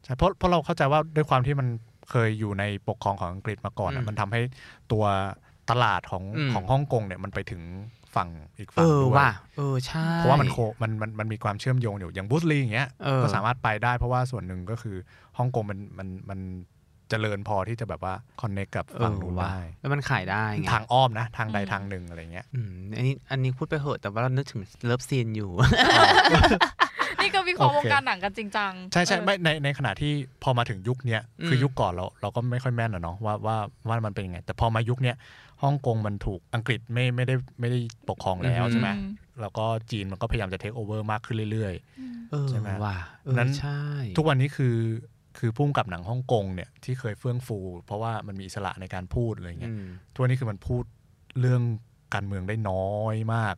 [0.04, 1.68] ใช่เพราะเพราะเราเข้าใจว่าด้วยความที่มัน
[2.10, 4.42] เคยอยู่ในปกครองของอังกฤษมาก่อนอือะมมันทำให้
[4.92, 5.06] ตัว
[5.70, 7.62] ตลาดของอืมของฮ่องกงเนี่ยมันไปถึง
[8.16, 14.98] ฝั่งอีกเอฝั่งอด้วยว่ะเออใช่เพราะว่ามันโคมันมันมันมีความเชื่อมโยงอยู่อย่างบูสลีอย่างเงี้ยเออก็สามารถไปได้เพราะว่าส่วนหนึ่งก็คือ
[15.38, 16.40] ฮ่องกงมันมันมัน
[17.10, 25.52] เจริญพอที่จะแบบว่าคอนเนคกับเอฝั่งอนู้นว่ะได้แล้วมันขายได้ไงทางอ้อมนะ ทางใดอืมทางหนึ่งอะไรเงี้ยอืมอันนี้อันนี้พูดไปเหอะแต่ว่าเรานึกถึงเลิฟซีนอยู่
[27.22, 30.12] นี่ก็วิเคราะห์โอวเคงการหนังกันจริงจังใช่ใช่เออไม่ในในขณะที่
[30.44, 33.58] พอมาถึงยุคเนี้ยอืมคือยุคก่อนเราเราก็ไม่ค่อยแม่นอะเนาะว่าว่า
[33.88, 35.16] ว่ามันเป็นยังไง แต่พอมายุคเนี้ย
[35.64, 37.80] ฮ่องกงมันถูกอังกฤษไม่ไม่ได้ไม่ได้
[38.10, 39.10] ปกครองแล้วใช่ไหมอืม
[39.42, 41.74] แล้วก็จีนมันก็พยายามจะ take over มากขึ้นเรื่อย
[42.32, 42.96] เออใช่ไหมว่ะ
[43.26, 44.76] เออนั้นใช่ๆทุกวันนี้คือ
[45.40, 50.84] คือคุมกับหนังฮ่องกงเนี่ยที่เคยเฟื่องฟู เพราะว่ามันมีอิสระในการพูดอะไรเงี้ยอืมทุกวันนี้คือมันพูด
[51.40, 51.62] เรื่อง
[52.14, 53.56] การเมืองได้น้อยมาก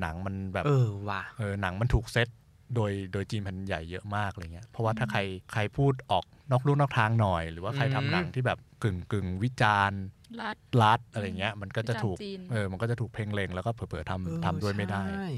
[0.00, 2.28] หนังมันแบบเออว่ะเออหนังมันถูกเซต
[2.74, 5.20] โดยโดยจีนแผ่นดินใหญ่เยอะมากอะไรเงี้ยเพราะว่าถ้าใคร
[5.52, 10.02] ใครพูดออกนอกลู่นอกทางหน่อย หรือว่าใครทำหนังที่แบบกึ่งกึ่งวิจารณ์
[10.40, 15.28] รัฐรัดอะไรเงี้ยมันก็จะถูกวิจารณ์จีนเออมันก็จะถูกเพ่งเลงแล้วก็เผลอๆเออทำทำด้วยไม่ได้ใช่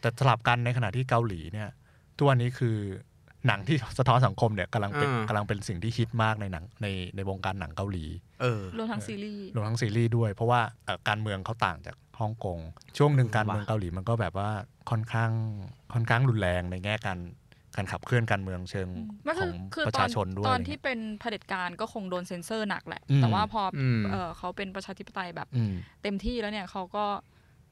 [0.00, 1.68] แต่สลับกันในขณะที่เกาหลีเนี่ย
[2.20, 2.76] ตัวนนี้คือ
[3.48, 6.86] หนังที่สะท้อนสังคมเนี่ยกำลังเป็นกำลังเป็นสิ่งที่ฮิตมากในหนังใน
[7.16, 8.04] ในวงการหนังเกาหลี
[8.42, 12.58] เออรวมทั้งซีรีส์รวมทั้งซีรีส์ด้วย เพราะว่าเอ่อการเมืองเขาต่างจากฮ่องกง
[12.98, 14.50] ช่วงหนึ่งเออการเมืองว่ะเกาหลีมันก็แบบว่า
[14.90, 15.30] ค่อนข้าง
[15.94, 17.18] ค่อนข้างรุนแรงในแง่การ
[17.76, 18.88] การขับเคลื่อนการเมืองเชิง
[19.24, 27.04] ไม่ขคือองคือประตอชานชนด้วยตอนอะไรที่เงี้ยเป็นเผด็จการก็คงโดนเซ็นเซอร์หนักแหละอืมแต่ว่าพออมเออเขาเป็นประชาธิปไตยแบบอืมเต็มที่แล้วเนี่ยเขาก็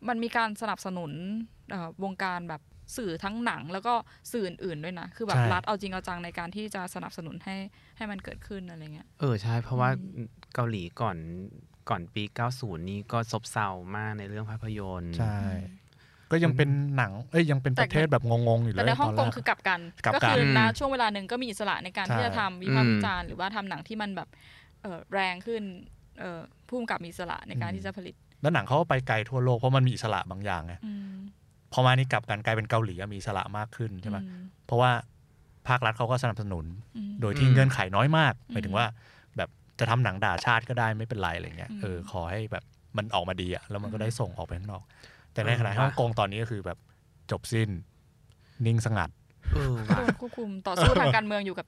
[0.09, 1.13] มันมีการสนับสนุน
[1.71, 2.63] เอ่อวงการแบบ
[2.97, 3.95] สื่อทั้งหนังแล้วก็
[4.33, 7.57] สื่ออื่นๆด้วยนะ คือแบบใช่รัฐเอาจริงเอาจังในการที่จะสนับสนุนให้
[7.97, 11.17] ให้มันเกิดขึ้นอะไรเงี้ย เออใช่ เพราะว่าอืมเกาหลีก่อน
[11.89, 12.23] ก่อนปี
[12.57, 15.39] 90 นี้ก็ซบเซามากในเรื่องภาพยนตร์ ใช่
[16.31, 24.29] ก็ยังเป็นหนัง เอ้ยยังเป็นประเทศแบบงงๆอยู่เลแต่ยในฮ่องตกแรงคือกลับกันกลับก็กันคือนะอืมช่วงเวลาหนึ่งก็มีอิสระในการใช่ที่จะทำวิพากษ์อืมวิจารณ์หรือว่าทำหนังที่มันแบบ
[24.83, 25.63] เออแรงขึ้น
[26.21, 31.17] เออพุ่มกับมีอิสระในการที่จะผลิต แล้วหนังเขาก็ไปไกลทั่วโลกเพราะมันมีอิสระบางอย่างไงอืม
[31.79, 34.91] พอมานี่กลับกันกลายเป็นเกาหลีอะมีอิสระมากขึ้นใช่ไหมอืมเพราะว่า
[35.69, 36.65] ภาครัฐเขาก็สนับสนุน
[36.97, 38.87] อืมโดยที่อืมเงื่อนไขน้อยมากอืมหมายถึงว่า
[39.37, 39.49] แบบ
[39.79, 42.65] จะทำหนังด่าชาติก็ได้ไม่เป็นไรอะไรเงี้ยอืมเออขอให้แบบ
[42.97, 44.83] มันออกมาดีอะแล้วมันก็ได้ส่งออกไปข้างนอก
[45.33, 46.79] แต่ในเออขณะที่ว่ะฮ่องกงตอนนี้ก็คือแบบ
[47.31, 47.69] จบสิ้น
[48.67, 49.11] นิ่งสงัด
[49.55, 51.67] เออก็ว่ะโดนควบคุมต่อสู้ทางการเมืองอยู่กับ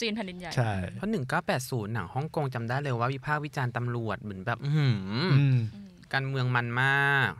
[0.00, 1.10] จีนแผ่นดินใหญ่ใช่เพราะ
[1.50, 4.98] 1980หนังฮ่องกงจำได้เลยว่าวิพากษ์วิจารณ์ตำรวจเหมือนแบบ อื้อหือ
[5.32, 7.30] ออืมอืมการเมืองมันมาก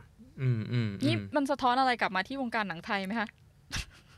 [0.41, 3.29] อืมอืมอืมนี่มันสะท้อนอะไรกลับมาที่วงการหนังไทยไหมคะ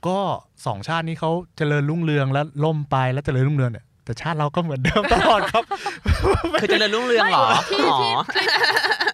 [0.07, 0.19] ก็
[0.65, 5.63] สองชาตินี้เขาเจริญรุ่งเรืองแล้วล่มไปแล้วเจริญรุ่งเรืองเนี่ยแต่ชาติเราก็เหมือนเดิมตลอดครับ
[6.61, 7.99] คือเจริญรุ่งเรืองเหรอที่อ๋อ
[8.35, 8.45] ที่ที่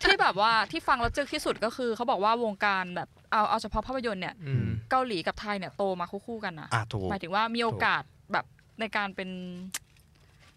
[0.04, 8.02] ที่แบบว่าที่ฟังแล้วจึกที่สุดก็คือเขาบอกว่าวงการแบบเอาเอาเฉพาะภาพยนตร์เนี่ยอืมเกาหลีกับไทยเนี่ยโตมาคู่ๆกันนะอะถูกหมายถึงว่ามีโอกาส
[8.34, 8.46] แบบ
[8.80, 9.30] ในการเป็น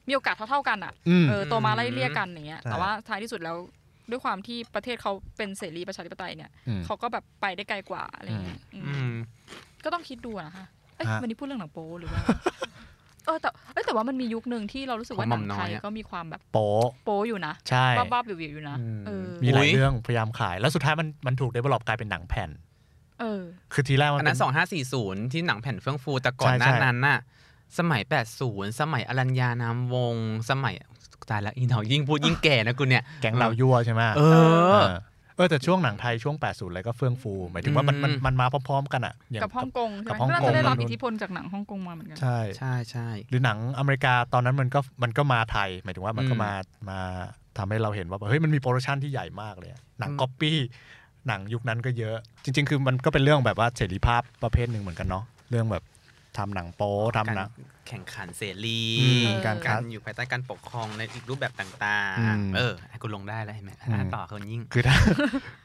[0.09, 3.57] มีโอกาสเท่าๆกันอะอืมเออโตมาไล่เลี่ยกันอย่างเงี้ยใช่แต่ว่าท้ายที่สุดแล้ว
[4.12, 9.14] ด้วยความที่ประเทศเขาเป็นเสรีประชาธิปไตยเนี่ยอืมเขาก็แบบไปได้ไกลกว่าอะไรเงี้ยอืมอืม
[9.84, 12.22] ก็ต้องคิดดูอะนะคะเอ้ยฮะวันนี้พูดเรื่องหนังโป๊หรือว่า
[13.26, 22.50] เออแต่เอ้ยแต่ว่ามันมียุคหนึ่งที่เรารู้สึกว่าของหหม่นัองมน้ไทอยยอะก็มีความแบบโป๊ะโป๊อยู่นะใช่บ้าๆวิวๆอยู่นะอืมเออมีหลายอุ๊ยเรื่องพยายามขายแล้วสุดท้ายมันมันถูกเดเวลลอปกลายเป็นหนังแผ่น
[23.20, 23.42] เออ
[23.72, 24.42] คือทีแรกมันอันเป็นั้นน
[24.82, 27.18] 2540ที่หนังแผ่นเฟื่องฟูแต่ก่อนใช่หน้าใช่นั้นน่ะ
[27.78, 28.02] สมัย
[28.42, 30.74] 80 สมัยอรัญญานามวงศ์สมัย
[31.30, 34.32] ตายละอีหนอยิ่งพูดยิ่งแก่นะกูเนี่ยแก๊งเรายั่วใช่ไหมเออ
[34.70, 34.88] เออ
[35.36, 46.52] เออแต่ช่วงหนังไทยช่วง 80 อะไรก็เฟื่องฟู หมายถึงว่ามันมันอืมมันมาพร้อมๆกันอะอย่างกับฮ่องกงใช่กับไหมฮ่องก็น่ากงจะได้รับนู่นอิทธิพลจากหนังฮ่องกงมาเหมือนกันใช่ใช่ใช่หรือหนังอเมริกาตอนนั้นมันก็มันก็มาไทย หมายถึงว่ามันก็อืมมา
[46.90, 46.98] มา
[47.58, 50.58] ทำให้เราเห็นว่าแบบเฮ้ยมันมี production ที่ใหญ่มากเลยอะหนังอืมก๊อปปี้
[51.28, 55.82] หนังยุคนั้นก็เยอะ จริง ๆ คือมันก็เป็นเรื่องแบบว่าเสรีภาพประเภทหนึ่งเหมือนกันเนาะเรื่องแบบ
[56.38, 57.48] ทำหนังโป๊ทำหนัง
[57.88, 64.94] แข่งขันเสรีอืมการคักาดรอยู่ภายใต้การปกครองในอีกรูปแบบต่างอืมๆเออให้กูลงได้แล้วเห็นไหมอืมอ่านต่อคนยิ่ง คือถ้า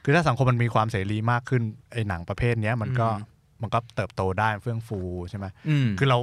[0.03, 1.61] คือถ้าสังคมมันมีความเสรีมากขึ้น
[1.93, 4.99] ไอ้หนังประเภทเนี้ยมันก็อืมมันก็เติบโตได้เฟื่องฟู
[5.29, 6.17] ใช่ไหมอืมคือเรา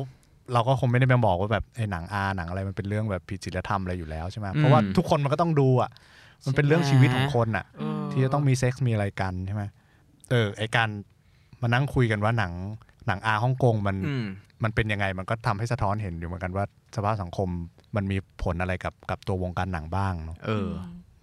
[0.53, 5.91] เราก็คงไม่ได้ไปบอกว่าแบบไอ้หนังอาหนังอะไรมันเป็นเรื่องแบบผิดศีลธรรมอะไรอยู่แล้วใช่ไหมอืมเพราะว่าทุกคนมันก็ต้องดูอะ
[6.47, 9.63] มันเป็นเรื่องชีวิตของคนอะเออที่จะต้องมีเซ็กซ์มีอะไรกันใช่ไหม
[10.31, 10.89] เออไอการ
[11.63, 12.53] มานั่งคุยกันว่าหนัง
[13.07, 14.27] หนังอาฮ่องกงมันอืม
[14.65, 16.65] มันเป็นยังไงมันก็ทำให้สะท้อนเห็นอยู่เหมือนกันว่า
[16.97, 17.49] สภาพสังคม
[17.97, 20.71] มันมีผลอะไรกับกับตัววงการหนังบ้างเนาะเออ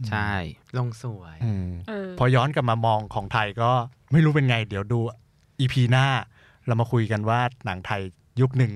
[0.10, 0.32] ใช่
[0.78, 3.72] ลงสวยอืมเออพอย้อนกลับมามองของไทยก็
[4.12, 5.00] ไม่รู้เป็นไง เดี๋ยวดู
[5.60, 6.06] อีพีหน้า
[6.68, 8.02] เรามาคุยกันว่าหนังไทย
[8.42, 8.72] ยุคหนึ่ง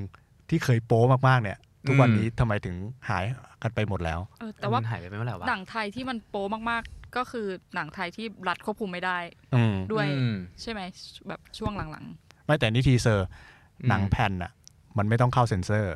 [0.49, 2.75] ที่เคยโป๊มากๆเนี่ยทุกวันนี้ทำไมถึง
[3.09, 3.23] หาย
[3.63, 9.17] กันไปหมดแล้วเออแต่ว่ามันหายไปเมื่อไหร่วะหนังไทยที่มันโป๊มากๆ ก็คือหนังไทยที่รัฐควบคุมไม่ได้
[9.55, 10.81] อืมด้วยอืมใช่ไหม
[11.27, 12.05] แบบช่วงหลัง
[12.45, 13.27] ไม่แต่นี่ทีเซอร์
[13.81, 14.51] อืมหนังแผ่นอะ
[14.97, 15.93] มันไม่ต้องเข้าเซ็นเซอร์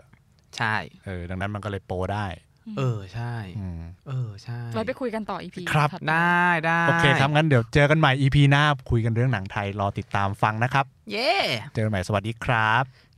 [0.58, 0.76] ใช่
[1.06, 11.32] เออดังนั้นมันก็เลยโป๊ได้ๆเออใช่อืมเออใช่ไว้ไปคุยกันต่อ EP ครับได้ได้โอเคครับงั้นเดี๋ยวเจอกันใหม่ EP หน้าคุยกันเรื่องหนังไทยรอติดตามฟังนะครับ เย้
[11.74, 13.09] เจอกันใหม่สวัสดีครับ